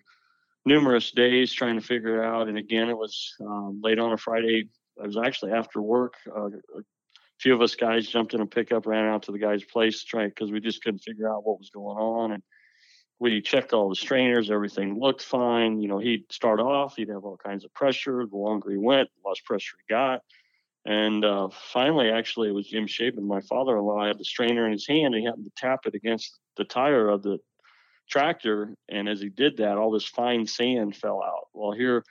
numerous 0.65 1.11
days 1.13 1.53
trying 1.53 1.79
to 1.79 1.87
figure 1.87 2.23
it 2.23 2.27
out 2.27 2.49
and 2.49 2.59
again 2.59 2.89
it 2.89 2.97
was 2.97 3.35
um, 3.41 3.81
late 3.83 3.99
on 3.99 4.13
a 4.13 4.17
friday 4.17 4.69
it 4.97 5.07
was 5.07 5.17
actually 5.17 5.53
after 5.53 5.81
work 5.81 6.15
uh, 6.37 6.47
a 6.47 6.83
few 7.39 7.55
of 7.55 7.63
us 7.63 7.75
guys 7.75 8.07
jumped 8.07 8.35
in 8.35 8.41
a 8.41 8.47
pickup 8.47 8.87
ran 8.87 9.07
out 9.07 9.23
to 9.23 9.33
the 9.33 9.39
guy's 9.39 9.65
place 9.65 10.05
trying 10.05 10.29
because 10.29 10.51
we 10.51 10.61
just 10.61 10.83
couldn't 10.83 10.99
figure 10.99 11.33
out 11.33 11.47
what 11.47 11.59
was 11.59 11.71
going 11.71 11.97
on 11.97 12.33
and 12.33 12.43
we 13.21 13.41
checked 13.41 13.73
all 13.73 13.89
the 13.89 13.97
strainers, 13.97 14.51
everything 14.51 14.99
looked 14.99 15.23
fine. 15.23 15.81
You 15.81 15.89
know, 15.89 15.99
he'd 15.99 16.31
start 16.31 16.61
off, 16.61 16.97
he'd 16.97 17.09
have 17.09 17.25
all 17.25 17.37
kinds 17.37 17.65
of 17.65 17.75
pressure. 17.75 18.25
The 18.27 18.37
longer 18.37 18.71
he 18.71 18.77
went, 18.77 19.09
the 19.23 19.29
less 19.29 19.41
pressure 19.41 19.77
he 19.87 19.93
got. 19.93 20.23
And 20.87 21.25
uh, 21.25 21.49
finally, 21.73 22.11
actually, 22.11 22.49
it 22.49 22.55
was 22.55 22.69
Jim 22.69 22.87
Shapen, 22.87 23.27
my 23.27 23.41
father 23.41 23.77
in 23.77 23.85
law, 23.85 24.07
had 24.07 24.19
the 24.19 24.25
strainer 24.25 24.67
in 24.67 24.73
his 24.73 24.87
hand 24.87 25.15
and 25.15 25.17
he 25.17 25.25
happened 25.25 25.45
to 25.45 25.53
tap 25.57 25.81
it 25.87 25.95
against 25.95 26.39
the 26.57 26.65
tire 26.65 27.09
of 27.09 27.23
the 27.23 27.39
tractor. 28.09 28.75
And 28.89 29.09
as 29.09 29.21
he 29.21 29.29
did 29.29 29.57
that, 29.59 29.77
all 29.77 29.91
this 29.91 30.07
fine 30.07 30.47
sand 30.47 30.97
fell 30.97 31.23
out. 31.23 31.49
Well, 31.53 31.73
here 31.73 32.05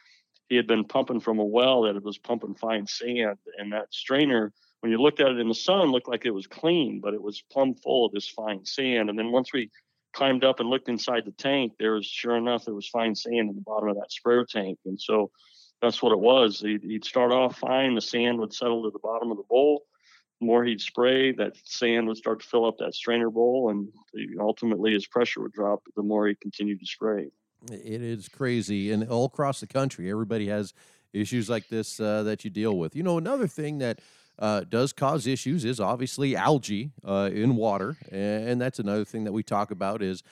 he 0.50 0.56
had 0.56 0.68
been 0.68 0.84
pumping 0.84 1.22
from 1.22 1.40
a 1.40 1.46
well 1.46 1.84
that 1.84 1.96
it 1.96 2.04
was 2.04 2.18
pumping 2.18 2.56
fine 2.56 2.86
sand. 2.86 3.38
And 3.58 3.72
that 3.72 3.94
strainer, 3.94 4.54
when 4.82 4.92
you 4.92 5.02
looked 5.02 5.22
at 5.22 5.32
it 5.32 5.40
in 5.40 5.48
the 5.48 5.56
sun, 5.56 5.92
looked 5.92 6.10
like 6.10 6.26
it 6.26 6.32
was 6.32 6.48
clean, 6.48 7.00
but 7.02 7.14
it 7.14 7.22
was 7.22 7.44
plumb 7.52 7.76
full 7.76 8.06
of 8.06 8.12
this 8.12 8.28
fine 8.28 8.66
sand. 8.66 9.10
And 9.10 9.18
then 9.18 9.32
once 9.32 9.54
we 9.54 9.72
climbed 10.14 10.44
up 10.44 10.60
and 10.60 10.70
looked 10.70 10.90
inside 10.90 11.26
the 11.26 11.32
tank, 11.32 11.74
there 11.80 11.94
was 11.94 12.06
sure 12.06 12.38
enough 12.38 12.66
there 12.66 12.74
was 12.74 12.88
fine 12.88 13.16
sand 13.16 13.50
in 13.50 13.56
the 13.56 13.62
bottom 13.62 13.90
of 13.90 13.96
that 13.96 14.12
sprayer 14.12 14.46
tank, 14.46 14.80
and 14.86 15.00
so 15.00 15.32
that's 15.82 16.02
what 16.02 16.12
it 16.12 16.20
was. 16.20 16.60
He'd, 16.60 16.84
he'd 16.84 17.06
start 17.06 17.32
off 17.32 17.58
fine, 17.58 17.96
the 17.96 18.02
sand 18.02 18.40
would 18.40 18.54
settle 18.54 18.84
to 18.84 18.92
the 18.92 19.00
bottom 19.00 19.32
of 19.32 19.38
the 19.38 19.44
bowl. 19.44 19.84
The 20.40 20.46
more 20.46 20.64
he'd 20.64 20.82
spray, 20.82 21.32
that 21.34 21.54
sand 21.64 22.08
would 22.08 22.18
start 22.18 22.42
to 22.42 22.48
fill 22.48 22.66
up 22.66 22.78
that 22.80 22.94
strainer 22.94 23.30
bowl, 23.30 23.70
and 23.70 23.90
ultimately 24.40 24.94
his 24.94 25.08
pressure 25.08 25.42
would 25.42 25.54
drop. 25.54 25.84
The 25.96 26.04
more 26.04 26.28
he 26.28 26.36
continued 26.36 26.80
to 26.80 26.86
spray. 26.86 27.30
It 27.72 28.02
is 28.02 28.30
crazy, 28.30 28.92
and 28.92 29.08
all 29.10 29.26
across 29.26 29.60
the 29.60 29.68
country, 29.68 30.12
everybody 30.12 30.48
has 30.48 30.74
issues 31.14 31.50
like 31.50 31.68
this 31.70 32.00
uh, 32.00 32.24
that 32.24 32.44
you 32.44 32.52
deal 32.52 32.78
with. 32.78 32.96
You 32.96 33.04
know, 33.04 33.18
another 33.18 33.48
thing 33.48 33.80
that 33.80 34.00
uh, 34.40 34.62
does 34.62 34.94
cause 34.94 35.26
issues 35.26 35.66
is 35.66 35.80
obviously 35.80 36.36
algae 36.36 36.92
uh, 37.04 37.30
in 37.34 37.56
water, 37.56 37.98
and 38.12 38.62
that's 38.62 38.80
another 38.80 39.06
thing 39.06 39.24
that 39.24 39.32
we 39.32 39.44
talk 39.44 39.72
about 39.72 40.02
is 40.02 40.24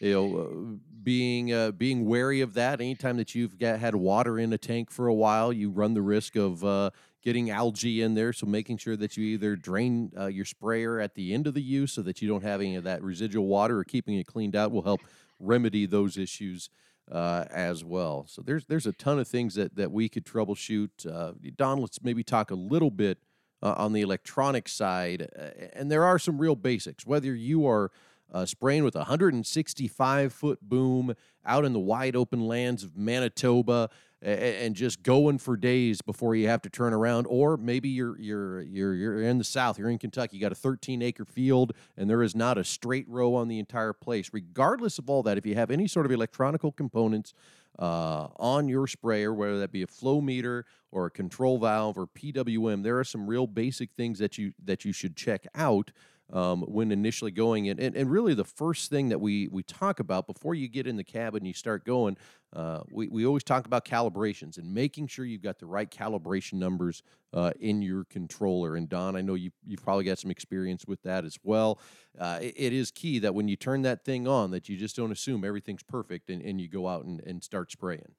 you 0.00 0.12
know 0.12 0.38
uh, 0.38 0.76
being 1.02 1.52
uh, 1.52 1.70
being 1.70 2.04
wary 2.04 2.42
of 2.42 2.54
that. 2.54 2.80
Anytime 2.80 3.16
that 3.16 3.34
you've 3.34 3.58
got, 3.58 3.78
had 3.78 3.94
water 3.94 4.38
in 4.38 4.52
a 4.52 4.58
tank 4.58 4.90
for 4.90 5.06
a 5.06 5.14
while, 5.14 5.52
you 5.52 5.70
run 5.70 5.94
the 5.94 6.02
risk 6.02 6.36
of 6.36 6.62
uh, 6.64 6.90
getting 7.22 7.48
algae 7.50 8.02
in 8.02 8.14
there. 8.14 8.32
So 8.32 8.46
making 8.46 8.76
sure 8.78 8.96
that 8.96 9.16
you 9.16 9.24
either 9.24 9.56
drain 9.56 10.12
uh, 10.18 10.26
your 10.26 10.44
sprayer 10.44 11.00
at 11.00 11.14
the 11.14 11.32
end 11.32 11.46
of 11.46 11.54
the 11.54 11.62
use 11.62 11.92
so 11.92 12.02
that 12.02 12.20
you 12.20 12.28
don't 12.28 12.42
have 12.42 12.60
any 12.60 12.76
of 12.76 12.84
that 12.84 13.02
residual 13.02 13.46
water, 13.46 13.78
or 13.78 13.84
keeping 13.84 14.18
it 14.18 14.26
cleaned 14.26 14.54
out 14.54 14.70
will 14.70 14.82
help 14.82 15.00
remedy 15.40 15.86
those 15.86 16.16
issues. 16.16 16.68
Uh, 17.08 17.44
as 17.52 17.84
well. 17.84 18.26
So 18.28 18.42
there's 18.42 18.64
there's 18.64 18.86
a 18.86 18.92
ton 18.92 19.20
of 19.20 19.28
things 19.28 19.54
that 19.54 19.76
that 19.76 19.92
we 19.92 20.08
could 20.08 20.24
troubleshoot. 20.24 21.06
Uh, 21.08 21.34
Don, 21.54 21.78
let's 21.78 22.02
maybe 22.02 22.24
talk 22.24 22.50
a 22.50 22.56
little 22.56 22.90
bit 22.90 23.18
uh, 23.66 23.74
on 23.76 23.92
the 23.92 24.00
electronic 24.00 24.68
side. 24.68 25.28
Uh, 25.36 25.48
and 25.72 25.90
there 25.90 26.04
are 26.04 26.18
some 26.18 26.38
real 26.38 26.54
basics. 26.54 27.04
Whether 27.04 27.34
you 27.34 27.66
are 27.66 27.90
uh, 28.32 28.46
spraying 28.46 28.84
with 28.84 28.94
a 28.94 29.00
165 29.00 30.32
foot 30.32 30.60
boom 30.62 31.14
out 31.44 31.64
in 31.64 31.72
the 31.72 31.80
wide 31.80 32.14
open 32.14 32.46
lands 32.46 32.84
of 32.84 32.96
Manitoba 32.96 33.90
and 34.22 34.74
just 34.74 35.02
going 35.02 35.38
for 35.38 35.56
days 35.56 36.00
before 36.00 36.34
you 36.34 36.48
have 36.48 36.62
to 36.62 36.70
turn 36.70 36.92
around 36.94 37.26
or 37.26 37.56
maybe 37.56 37.88
you're 37.88 38.18
you're 38.18 38.62
you're 38.62 38.94
you're 38.94 39.22
in 39.22 39.36
the 39.38 39.44
south 39.44 39.78
you're 39.78 39.90
in 39.90 39.98
Kentucky 39.98 40.36
you 40.36 40.40
got 40.40 40.50
a 40.50 40.56
13 40.56 41.02
acre 41.02 41.24
field 41.24 41.72
and 41.98 42.08
there 42.08 42.22
is 42.22 42.34
not 42.34 42.56
a 42.56 42.64
straight 42.64 43.06
row 43.08 43.34
on 43.34 43.46
the 43.46 43.58
entire 43.58 43.92
place 43.92 44.30
regardless 44.32 44.98
of 44.98 45.10
all 45.10 45.22
that 45.22 45.36
if 45.36 45.44
you 45.44 45.54
have 45.54 45.70
any 45.70 45.86
sort 45.86 46.06
of 46.06 46.12
electronical 46.12 46.72
components 46.72 47.34
uh, 47.78 48.28
on 48.36 48.68
your 48.68 48.86
sprayer, 48.86 49.32
whether 49.32 49.58
that 49.60 49.72
be 49.72 49.82
a 49.82 49.86
flow 49.86 50.20
meter 50.20 50.64
or 50.90 51.06
a 51.06 51.10
control 51.10 51.58
valve 51.58 51.98
or 51.98 52.06
PWM. 52.06 52.82
There 52.82 52.98
are 52.98 53.04
some 53.04 53.26
real 53.26 53.46
basic 53.46 53.92
things 53.92 54.18
that 54.18 54.38
you 54.38 54.52
that 54.64 54.84
you 54.84 54.92
should 54.92 55.16
check 55.16 55.46
out 55.54 55.90
um, 56.32 56.62
when 56.62 56.90
initially 56.90 57.30
going 57.30 57.66
in. 57.66 57.78
And, 57.78 57.96
and 57.96 58.10
really, 58.10 58.34
the 58.34 58.44
first 58.44 58.90
thing 58.90 59.08
that 59.10 59.20
we, 59.20 59.48
we 59.48 59.62
talk 59.62 60.00
about 60.00 60.26
before 60.26 60.54
you 60.54 60.68
get 60.68 60.86
in 60.86 60.96
the 60.96 61.04
cab 61.04 61.34
and 61.34 61.46
you 61.46 61.52
start 61.52 61.84
going, 61.84 62.16
uh, 62.52 62.80
we, 62.90 63.08
we 63.08 63.26
always 63.26 63.44
talk 63.44 63.66
about 63.66 63.84
calibrations 63.84 64.58
and 64.58 64.72
making 64.72 65.06
sure 65.06 65.24
you've 65.24 65.42
got 65.42 65.58
the 65.58 65.66
right 65.66 65.90
calibration 65.90 66.54
numbers 66.54 67.02
uh, 67.32 67.52
in 67.60 67.82
your 67.82 68.04
controller. 68.04 68.76
And 68.76 68.88
Don, 68.88 69.14
I 69.16 69.20
know 69.20 69.34
you, 69.34 69.50
you've 69.66 69.82
probably 69.82 70.04
got 70.04 70.18
some 70.18 70.30
experience 70.30 70.84
with 70.86 71.02
that 71.02 71.24
as 71.24 71.38
well. 71.42 71.80
Uh, 72.18 72.38
it, 72.40 72.54
it 72.56 72.72
is 72.72 72.90
key 72.90 73.18
that 73.20 73.34
when 73.34 73.48
you 73.48 73.56
turn 73.56 73.82
that 73.82 74.04
thing 74.04 74.26
on, 74.26 74.50
that 74.50 74.68
you 74.68 74.76
just 74.76 74.96
don't 74.96 75.12
assume 75.12 75.44
everything's 75.44 75.82
perfect 75.82 76.30
and, 76.30 76.42
and 76.42 76.60
you 76.60 76.68
go 76.68 76.88
out 76.88 77.04
and, 77.04 77.20
and 77.20 77.42
start 77.42 77.70
spraying. 77.70 78.14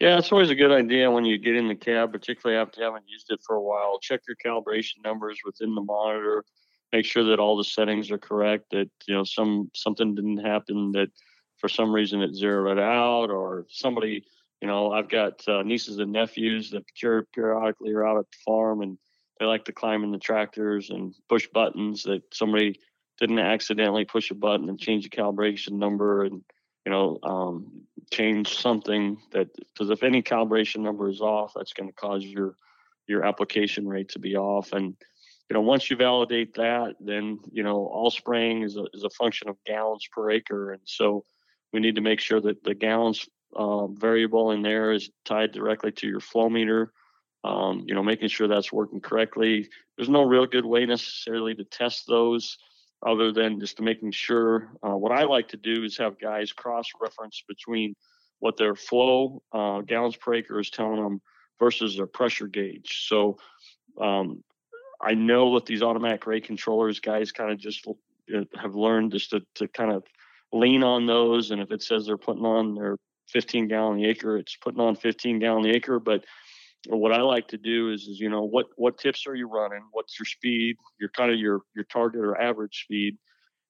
Yeah, 0.00 0.16
it's 0.16 0.32
always 0.32 0.48
a 0.48 0.54
good 0.54 0.72
idea 0.72 1.10
when 1.10 1.26
you 1.26 1.36
get 1.36 1.56
in 1.56 1.68
the 1.68 1.74
cab, 1.74 2.10
particularly 2.10 2.58
after 2.58 2.82
haven't 2.82 3.04
used 3.06 3.30
it 3.30 3.40
for 3.46 3.56
a 3.56 3.62
while. 3.62 3.98
Check 4.00 4.22
your 4.26 4.36
calibration 4.36 5.04
numbers 5.04 5.40
within 5.44 5.74
the 5.74 5.82
monitor 5.82 6.42
make 6.92 7.04
sure 7.04 7.24
that 7.24 7.38
all 7.38 7.56
the 7.56 7.64
settings 7.64 8.10
are 8.10 8.18
correct 8.18 8.66
that 8.70 8.90
you 9.06 9.14
know 9.14 9.24
some 9.24 9.70
something 9.74 10.14
didn't 10.14 10.38
happen 10.38 10.92
that 10.92 11.08
for 11.58 11.68
some 11.68 11.92
reason 11.92 12.22
it 12.22 12.34
zeroed 12.34 12.78
out 12.78 13.30
or 13.30 13.66
somebody 13.68 14.24
you 14.60 14.68
know 14.68 14.92
i've 14.92 15.08
got 15.08 15.46
uh, 15.48 15.62
nieces 15.62 15.98
and 15.98 16.12
nephews 16.12 16.70
that 16.70 16.84
periodically 17.34 17.92
are 17.92 18.06
out 18.06 18.18
at 18.18 18.30
the 18.30 18.38
farm 18.44 18.82
and 18.82 18.98
they 19.38 19.46
like 19.46 19.64
to 19.64 19.72
climb 19.72 20.04
in 20.04 20.10
the 20.10 20.18
tractors 20.18 20.90
and 20.90 21.14
push 21.28 21.48
buttons 21.52 22.02
that 22.02 22.22
somebody 22.32 22.78
didn't 23.18 23.38
accidentally 23.38 24.04
push 24.04 24.30
a 24.30 24.34
button 24.34 24.68
and 24.68 24.78
change 24.78 25.04
the 25.04 25.10
calibration 25.10 25.72
number 25.72 26.24
and 26.24 26.42
you 26.84 26.92
know 26.92 27.18
um, 27.22 27.82
change 28.10 28.58
something 28.58 29.18
that 29.32 29.48
because 29.54 29.90
if 29.90 30.02
any 30.02 30.22
calibration 30.22 30.80
number 30.80 31.08
is 31.08 31.20
off 31.20 31.52
that's 31.54 31.72
going 31.72 31.88
to 31.88 31.94
cause 31.94 32.24
your 32.24 32.54
your 33.10 33.24
application 33.24 33.86
rate 33.88 34.08
to 34.10 34.18
be 34.18 34.36
off. 34.36 34.72
And 34.72 34.94
you 35.50 35.54
know, 35.54 35.62
once 35.62 35.90
you 35.90 35.96
validate 35.96 36.54
that, 36.54 36.94
then, 37.00 37.40
you 37.50 37.64
know, 37.64 37.86
all 37.88 38.10
spraying 38.10 38.62
is 38.62 38.76
a, 38.76 38.84
is 38.94 39.02
a 39.02 39.10
function 39.10 39.48
of 39.48 39.56
gallons 39.66 40.06
per 40.12 40.30
acre. 40.30 40.72
And 40.72 40.82
so 40.84 41.24
we 41.72 41.80
need 41.80 41.96
to 41.96 42.00
make 42.00 42.20
sure 42.20 42.40
that 42.40 42.62
the 42.62 42.74
gallons 42.74 43.28
uh, 43.56 43.88
variable 43.88 44.52
in 44.52 44.62
there 44.62 44.92
is 44.92 45.10
tied 45.24 45.52
directly 45.52 45.92
to 45.92 46.06
your 46.06 46.20
flow 46.20 46.48
meter. 46.48 46.92
um, 47.44 47.84
you 47.86 47.94
know, 47.94 48.02
making 48.02 48.28
sure 48.28 48.48
that's 48.48 48.72
working 48.72 49.00
correctly. 49.00 49.68
There's 49.96 50.08
no 50.08 50.22
real 50.22 50.46
good 50.46 50.64
way 50.64 50.84
necessarily 50.86 51.54
to 51.54 51.64
test 51.64 52.06
those 52.06 52.58
other 53.04 53.32
than 53.32 53.60
just 53.60 53.80
making 53.80 54.12
sure. 54.12 54.72
Uh, 54.82 54.96
what 54.96 55.12
I 55.12 55.24
like 55.24 55.48
to 55.48 55.56
do 55.56 55.84
is 55.84 55.96
have 55.98 56.20
guys 56.20 56.52
cross 56.52 56.86
reference 57.00 57.42
between 57.48 57.94
what 58.40 58.56
their 58.56 58.74
flow 58.74 59.42
uh, 59.52 59.80
gallons 59.80 60.16
per 60.16 60.34
acre 60.34 60.60
is 60.60 60.70
telling 60.70 61.02
them 61.02 61.20
versus 61.58 61.96
their 61.96 62.06
pressure 62.06 62.46
gauge. 62.46 63.06
So 63.06 63.38
um, 64.00 64.42
I 65.02 65.14
know 65.14 65.54
that 65.54 65.66
these 65.66 65.82
automatic 65.82 66.26
rate 66.26 66.44
controllers, 66.44 67.00
guys 67.00 67.32
kind 67.32 67.50
of 67.50 67.58
just 67.58 67.86
uh, 67.86 68.40
have 68.60 68.74
learned 68.74 69.12
just 69.12 69.30
to, 69.30 69.40
to 69.56 69.68
kind 69.68 69.92
of 69.92 70.04
lean 70.52 70.82
on 70.82 71.06
those. 71.06 71.50
And 71.50 71.60
if 71.60 71.70
it 71.70 71.82
says 71.82 72.06
they're 72.06 72.18
putting 72.18 72.44
on 72.44 72.74
their 72.74 72.96
15 73.28 73.68
gallon 73.68 73.98
the 73.98 74.06
acre, 74.06 74.36
it's 74.36 74.56
putting 74.56 74.80
on 74.80 74.96
15 74.96 75.38
gallon 75.38 75.62
the 75.62 75.70
acre. 75.70 75.98
But 75.98 76.24
what 76.88 77.12
I 77.12 77.20
like 77.20 77.48
to 77.48 77.58
do 77.58 77.92
is, 77.92 78.02
is 78.02 78.20
you 78.20 78.30
know, 78.30 78.42
what 78.42 78.66
what 78.76 78.98
tips 78.98 79.26
are 79.26 79.34
you 79.34 79.48
running? 79.48 79.82
What's 79.92 80.18
your 80.18 80.26
speed? 80.26 80.76
Your 80.98 81.10
kind 81.10 81.30
of 81.30 81.38
your 81.38 81.60
your 81.74 81.84
target 81.84 82.22
or 82.22 82.40
average 82.40 82.84
speed, 82.84 83.18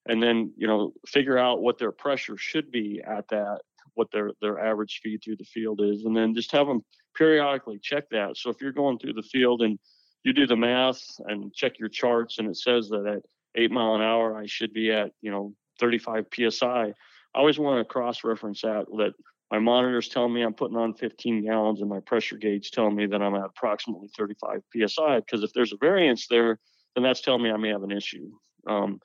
and 0.07 0.23
then 0.23 0.53
you 0.57 0.67
know, 0.67 0.93
figure 1.07 1.39
out 1.39 1.61
what 1.61 1.79
their 1.79 1.93
pressure 1.93 2.37
should 2.37 2.71
be 2.71 3.03
at 3.05 3.27
that, 3.29 3.61
what 3.95 4.09
their 4.13 4.31
their 4.41 4.61
average 4.65 4.97
speed 4.97 5.21
through 5.25 5.37
the 5.37 5.45
field 5.45 5.81
is, 5.83 6.05
and 6.05 6.17
then 6.17 6.35
just 6.35 6.53
have 6.53 6.67
them 6.67 6.85
periodically 7.17 7.81
check 7.83 8.09
that. 8.11 8.37
So 8.37 8.51
if 8.51 8.61
you're 8.61 8.73
going 8.73 8.99
through 8.99 9.15
the 9.15 9.23
field 9.23 9.63
and 9.63 9.79
you 10.25 10.33
do 10.33 10.47
the 10.47 10.57
math 10.57 11.01
and 11.27 11.53
check 11.55 11.79
your 11.79 11.89
charts, 11.89 12.39
and 12.39 12.49
it 12.49 12.57
says 12.57 12.89
that 12.89 13.07
at 13.07 13.23
eight 13.61 13.71
mile 13.71 13.95
an 13.95 14.03
hour 14.03 14.37
I 14.37 14.47
should 14.47 14.73
be 14.73 14.91
at 14.93 15.13
you 15.21 15.31
know 15.31 15.55
35 15.81 16.27
psi. 16.51 16.67
I 16.67 16.93
always 17.39 17.59
want 17.59 17.79
to 17.79 17.85
cross 17.85 18.25
reference 18.25 18.63
that 18.63 18.87
that 18.99 19.13
my 19.51 19.59
monitors 19.59 20.09
tell 20.09 20.29
me 20.29 20.43
I'm 20.43 20.55
putting 20.55 20.77
on 20.77 20.95
15 20.95 21.45
gallons 21.45 21.81
and 21.81 21.91
my 21.91 22.01
pressure 22.01 22.37
gauge 22.37 22.71
telling 22.71 22.95
me 22.95 23.07
that 23.07 23.21
I'm 23.21 23.35
at 23.35 23.47
approximately 23.47 24.09
35 24.17 24.63
psi. 24.73 25.21
Because 25.21 25.43
if 25.43 25.53
there's 25.53 25.73
a 25.73 25.79
variance 25.81 26.29
there, 26.29 26.61
then 26.95 27.03
that's 27.03 27.21
telling 27.21 27.43
me 27.43 27.51
I 27.51 27.57
may 27.57 27.71
have 27.71 27.83
an 27.83 27.91
issue. 27.91 28.31
Um, 28.69 29.01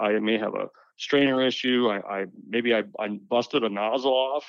I 0.00 0.18
may 0.18 0.38
have 0.38 0.54
a 0.54 0.68
strainer 0.96 1.42
issue. 1.42 1.88
I, 1.88 2.22
I 2.22 2.24
maybe 2.48 2.74
I, 2.74 2.82
I, 2.98 3.08
busted 3.28 3.62
a 3.62 3.68
nozzle 3.68 4.12
off 4.12 4.44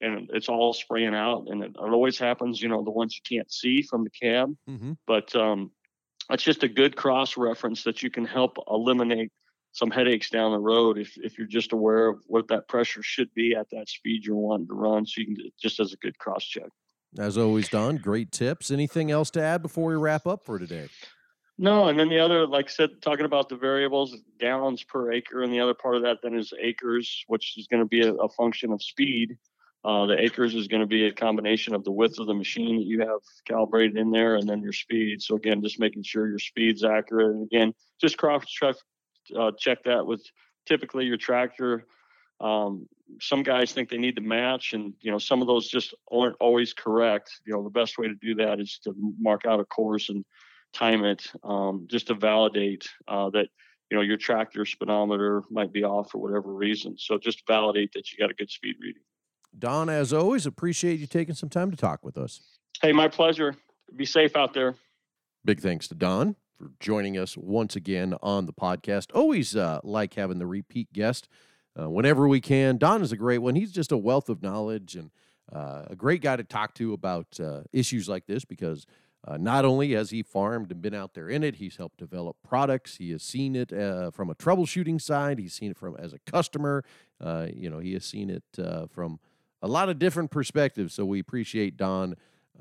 and 0.00 0.30
it's 0.32 0.48
all 0.48 0.72
spraying 0.72 1.14
out. 1.14 1.46
And 1.48 1.62
it, 1.62 1.70
it, 1.70 1.76
always 1.78 2.18
happens, 2.18 2.62
you 2.62 2.68
know, 2.68 2.82
the 2.82 2.90
ones 2.90 3.16
you 3.16 3.36
can't 3.36 3.52
see 3.52 3.82
from 3.82 4.04
the 4.04 4.10
cab. 4.10 4.54
Mm-hmm. 4.68 4.92
But 5.06 5.34
um, 5.34 5.70
that's 6.28 6.42
just 6.42 6.62
a 6.62 6.68
good 6.68 6.96
cross 6.96 7.36
reference 7.36 7.82
that 7.84 8.02
you 8.02 8.10
can 8.10 8.24
help 8.24 8.56
eliminate 8.68 9.32
some 9.72 9.90
headaches 9.90 10.30
down 10.30 10.52
the 10.52 10.58
road 10.58 10.98
if, 10.98 11.16
if 11.18 11.38
you're 11.38 11.46
just 11.46 11.72
aware 11.72 12.08
of 12.08 12.20
what 12.26 12.48
that 12.48 12.68
pressure 12.68 13.02
should 13.02 13.32
be 13.34 13.54
at 13.54 13.68
that 13.70 13.88
speed 13.88 14.24
you're 14.24 14.36
wanting 14.36 14.66
to 14.66 14.74
run. 14.74 15.06
So 15.06 15.20
you 15.20 15.26
can 15.26 15.36
just 15.60 15.78
as 15.80 15.92
a 15.92 15.96
good 15.96 16.18
cross 16.18 16.44
check. 16.44 16.68
As 17.18 17.38
always, 17.38 17.68
Don, 17.68 17.96
great 17.96 18.32
tips. 18.32 18.70
Anything 18.70 19.10
else 19.10 19.30
to 19.30 19.42
add 19.42 19.62
before 19.62 19.88
we 19.88 19.94
wrap 19.96 20.26
up 20.26 20.44
for 20.44 20.58
today? 20.58 20.88
No, 21.60 21.88
and 21.88 21.98
then 21.98 22.08
the 22.08 22.20
other, 22.20 22.46
like 22.46 22.66
I 22.66 22.70
said, 22.70 23.02
talking 23.02 23.24
about 23.24 23.48
the 23.48 23.56
variables, 23.56 24.16
gallons 24.38 24.84
per 24.84 25.10
acre, 25.10 25.42
and 25.42 25.52
the 25.52 25.58
other 25.58 25.74
part 25.74 25.96
of 25.96 26.02
that 26.02 26.18
then 26.22 26.38
is 26.38 26.52
acres, 26.60 27.24
which 27.26 27.58
is 27.58 27.66
going 27.66 27.82
to 27.82 27.88
be 27.88 28.02
a, 28.02 28.14
a 28.14 28.28
function 28.28 28.72
of 28.72 28.80
speed. 28.80 29.36
Uh, 29.84 30.06
the 30.06 30.20
acres 30.20 30.54
is 30.54 30.66
going 30.66 30.80
to 30.80 30.86
be 30.86 31.06
a 31.06 31.12
combination 31.12 31.74
of 31.74 31.84
the 31.84 31.92
width 31.92 32.18
of 32.18 32.26
the 32.26 32.34
machine 32.34 32.76
that 32.76 32.86
you 32.86 33.00
have 33.00 33.20
calibrated 33.46 33.96
in 33.96 34.10
there, 34.10 34.34
and 34.34 34.48
then 34.48 34.60
your 34.60 34.72
speed. 34.72 35.22
So 35.22 35.36
again, 35.36 35.62
just 35.62 35.78
making 35.78 36.02
sure 36.02 36.28
your 36.28 36.40
speed's 36.40 36.84
accurate, 36.84 37.36
and 37.36 37.44
again, 37.44 37.72
just 38.00 38.18
cross 38.18 38.44
check 38.46 38.74
uh, 39.38 39.52
check 39.58 39.84
that 39.84 40.06
with 40.06 40.22
typically 40.66 41.04
your 41.04 41.16
tractor. 41.16 41.84
Um, 42.40 42.88
some 43.20 43.42
guys 43.42 43.72
think 43.72 43.88
they 43.88 43.98
need 43.98 44.16
to 44.16 44.22
match, 44.22 44.72
and 44.72 44.94
you 45.00 45.10
know 45.10 45.18
some 45.18 45.40
of 45.40 45.46
those 45.46 45.68
just 45.68 45.94
aren't 46.10 46.36
always 46.40 46.72
correct. 46.72 47.40
You 47.46 47.54
know 47.54 47.62
the 47.62 47.70
best 47.70 47.98
way 47.98 48.08
to 48.08 48.14
do 48.14 48.34
that 48.36 48.60
is 48.60 48.80
to 48.84 48.94
mark 49.18 49.46
out 49.46 49.60
a 49.60 49.64
course 49.64 50.08
and 50.08 50.24
time 50.72 51.04
it, 51.04 51.30
um, 51.44 51.86
just 51.88 52.08
to 52.08 52.14
validate 52.14 52.88
uh, 53.06 53.30
that 53.30 53.48
you 53.90 53.96
know 53.96 54.02
your 54.02 54.16
tractor 54.16 54.64
speedometer 54.64 55.42
might 55.50 55.72
be 55.72 55.84
off 55.84 56.10
for 56.10 56.18
whatever 56.18 56.52
reason. 56.52 56.96
So 56.98 57.18
just 57.18 57.46
validate 57.46 57.92
that 57.92 58.10
you 58.10 58.18
got 58.18 58.30
a 58.30 58.34
good 58.34 58.50
speed 58.50 58.76
reading. 58.80 59.02
Don, 59.58 59.88
as 59.88 60.12
always, 60.12 60.46
appreciate 60.46 61.00
you 61.00 61.06
taking 61.06 61.34
some 61.34 61.48
time 61.48 61.70
to 61.70 61.76
talk 61.76 62.04
with 62.04 62.16
us. 62.16 62.40
Hey, 62.80 62.92
my 62.92 63.08
pleasure. 63.08 63.54
Be 63.96 64.04
safe 64.04 64.36
out 64.36 64.54
there. 64.54 64.74
Big 65.44 65.60
thanks 65.60 65.88
to 65.88 65.94
Don 65.94 66.36
for 66.56 66.70
joining 66.80 67.16
us 67.16 67.36
once 67.36 67.74
again 67.74 68.14
on 68.22 68.46
the 68.46 68.52
podcast. 68.52 69.06
Always 69.14 69.56
uh, 69.56 69.80
like 69.82 70.14
having 70.14 70.38
the 70.38 70.46
repeat 70.46 70.92
guest 70.92 71.28
uh, 71.80 71.88
whenever 71.88 72.28
we 72.28 72.40
can. 72.40 72.76
Don 72.76 73.02
is 73.02 73.12
a 73.12 73.16
great 73.16 73.38
one. 73.38 73.54
He's 73.54 73.72
just 73.72 73.92
a 73.92 73.96
wealth 73.96 74.28
of 74.28 74.42
knowledge 74.42 74.94
and 74.94 75.10
uh, 75.52 75.84
a 75.88 75.96
great 75.96 76.20
guy 76.20 76.36
to 76.36 76.44
talk 76.44 76.74
to 76.74 76.92
about 76.92 77.40
uh, 77.40 77.62
issues 77.72 78.08
like 78.08 78.26
this 78.26 78.44
because 78.44 78.86
uh, 79.26 79.36
not 79.36 79.64
only 79.64 79.92
has 79.92 80.10
he 80.10 80.22
farmed 80.22 80.70
and 80.70 80.82
been 80.82 80.94
out 80.94 81.14
there 81.14 81.28
in 81.28 81.42
it, 81.42 81.56
he's 81.56 81.76
helped 81.76 81.98
develop 81.98 82.36
products. 82.46 82.96
He 82.96 83.10
has 83.10 83.22
seen 83.22 83.56
it 83.56 83.72
uh, 83.72 84.10
from 84.10 84.30
a 84.30 84.34
troubleshooting 84.34 85.00
side. 85.00 85.38
He's 85.38 85.54
seen 85.54 85.70
it 85.70 85.78
from 85.78 85.96
as 85.96 86.12
a 86.12 86.18
customer. 86.30 86.84
you 87.52 87.70
know, 87.70 87.78
he 87.78 87.94
has 87.94 88.04
seen 88.04 88.30
it 88.30 88.44
from 88.90 89.18
a 89.62 89.68
lot 89.68 89.88
of 89.88 89.98
different 89.98 90.30
perspectives. 90.30 90.94
So 90.94 91.04
we 91.04 91.20
appreciate 91.20 91.76
Don 91.76 92.16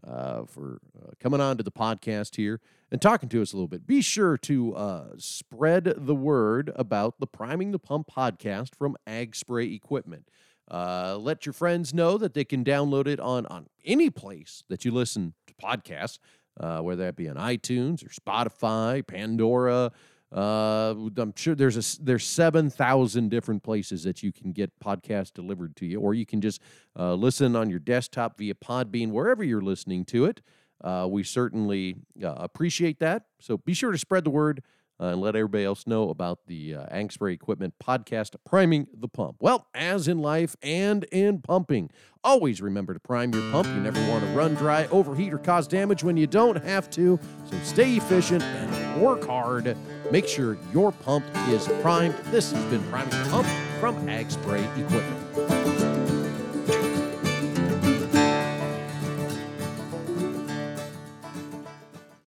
uh, 0.06 0.44
for 0.46 0.80
uh, 0.98 1.12
coming 1.20 1.42
on 1.42 1.58
to 1.58 1.64
the 1.64 1.72
podcast 1.72 2.36
here 2.36 2.60
and 2.92 3.02
talking 3.02 3.30
to 3.30 3.42
us 3.42 3.54
a 3.54 3.56
little 3.56 3.68
bit. 3.68 3.86
Be 3.86 4.02
sure 4.02 4.38
to 4.38 4.76
uh, 4.76 5.06
spread 5.18 5.94
the 5.98 6.16
word 6.16 6.72
about 6.76 7.20
the 7.20 7.28
Priming 7.28 7.72
the 7.72 7.80
Pump 7.80 8.08
podcast 8.16 8.76
from 8.76 8.96
Ag 9.06 9.36
Spray 9.36 9.74
Equipment. 9.74 10.30
Uh, 10.70 11.18
let 11.20 11.46
your 11.46 11.54
friends 11.54 11.94
know 11.94 12.18
that 12.18 12.34
they 12.34 12.44
can 12.44 12.64
download 12.64 13.08
it 13.08 13.20
on, 13.20 13.46
on 13.46 13.68
any 13.86 14.10
place 14.10 14.64
that 14.70 14.84
you 14.84 14.92
listen 14.92 15.34
to 15.48 15.54
podcasts, 15.54 16.20
uh, 16.60 16.80
whether 16.80 17.04
that 17.06 17.16
be 17.16 17.30
on 17.30 17.36
iTunes 17.36 18.06
or 18.06 18.10
Spotify, 18.10 19.06
Pandora, 19.06 19.92
uh, 20.36 20.94
I'm 21.18 21.34
sure 21.36 21.56
there's 21.56 21.78
a 21.78 22.04
there's 22.04 22.26
seven 22.26 22.70
thousand 22.70 23.30
different 23.30 23.63
places 23.63 24.04
that 24.04 24.24
you 24.24 24.32
can 24.34 24.52
get 24.52 24.78
podcasts 24.80 25.34
delivered 25.34 25.76
to 25.78 25.86
you, 25.86 26.02
or 26.02 26.13
you 26.13 26.26
can 26.26 26.42
just 26.42 26.62
uh, 26.98 27.13
listen 27.13 27.56
on 27.56 27.70
your 27.70 27.80
desktop 27.80 28.38
via 28.38 28.54
Podbean, 28.54 29.12
wherever 29.12 29.44
you're 29.44 29.62
listening 29.62 30.06
to 30.06 30.26
it. 30.26 30.42
Uh, 30.84 31.08
we 31.10 31.24
certainly 31.24 31.96
uh, 32.24 32.36
appreciate 32.38 33.00
that. 33.00 33.24
So 33.40 33.58
be 33.58 33.74
sure 33.74 33.92
to 33.92 33.98
spread 33.98 34.24
the 34.26 34.30
word 34.30 34.62
uh, 35.00 35.06
and 35.06 35.22
let 35.22 35.36
everybody 35.36 35.63
else 35.63 35.88
know 35.88 36.10
about 36.10 36.40
the 36.48 36.76
uh, 36.76 36.86
Ag 36.92 37.12
Spray 37.12 37.34
Equipment 37.34 37.74
podcast, 37.84 38.36
Priming 38.46 38.88
the 38.94 39.08
Pump. 39.08 39.38
Well, 39.40 39.68
as 39.74 40.08
in 40.08 40.20
life 40.20 40.56
and 40.62 41.04
in 41.06 41.40
pumping, 41.42 41.90
always 42.24 42.62
remember 42.62 42.94
to 42.94 43.00
prime 43.00 43.34
your 43.34 43.50
pump. 43.52 43.68
You 43.68 43.76
never 43.76 44.00
want 44.10 44.24
to 44.24 44.32
run 44.32 44.56
dry, 44.56 44.88
overheat, 44.88 45.34
or 45.34 45.40
cause 45.40 45.68
damage 45.68 46.04
when 46.04 46.18
you 46.18 46.28
don't 46.28 46.63
have 46.63 46.90
to. 46.92 47.20
So 47.50 47.58
stay 47.63 47.96
efficient 47.96 48.44
and 48.44 48.87
work 48.98 49.26
hard. 49.26 49.78
Make 50.12 50.28
sure 50.28 50.58
your 50.74 50.92
pump 50.92 51.26
is 51.50 51.68
primed. 51.82 52.16
This 52.32 52.52
has 52.52 52.64
been 52.66 52.84
Priming 52.90 53.30
Pump 53.30 53.48
from 53.80 54.08
Ag 54.10 54.30
Spray 54.32 54.64
Equipment. 54.78 55.57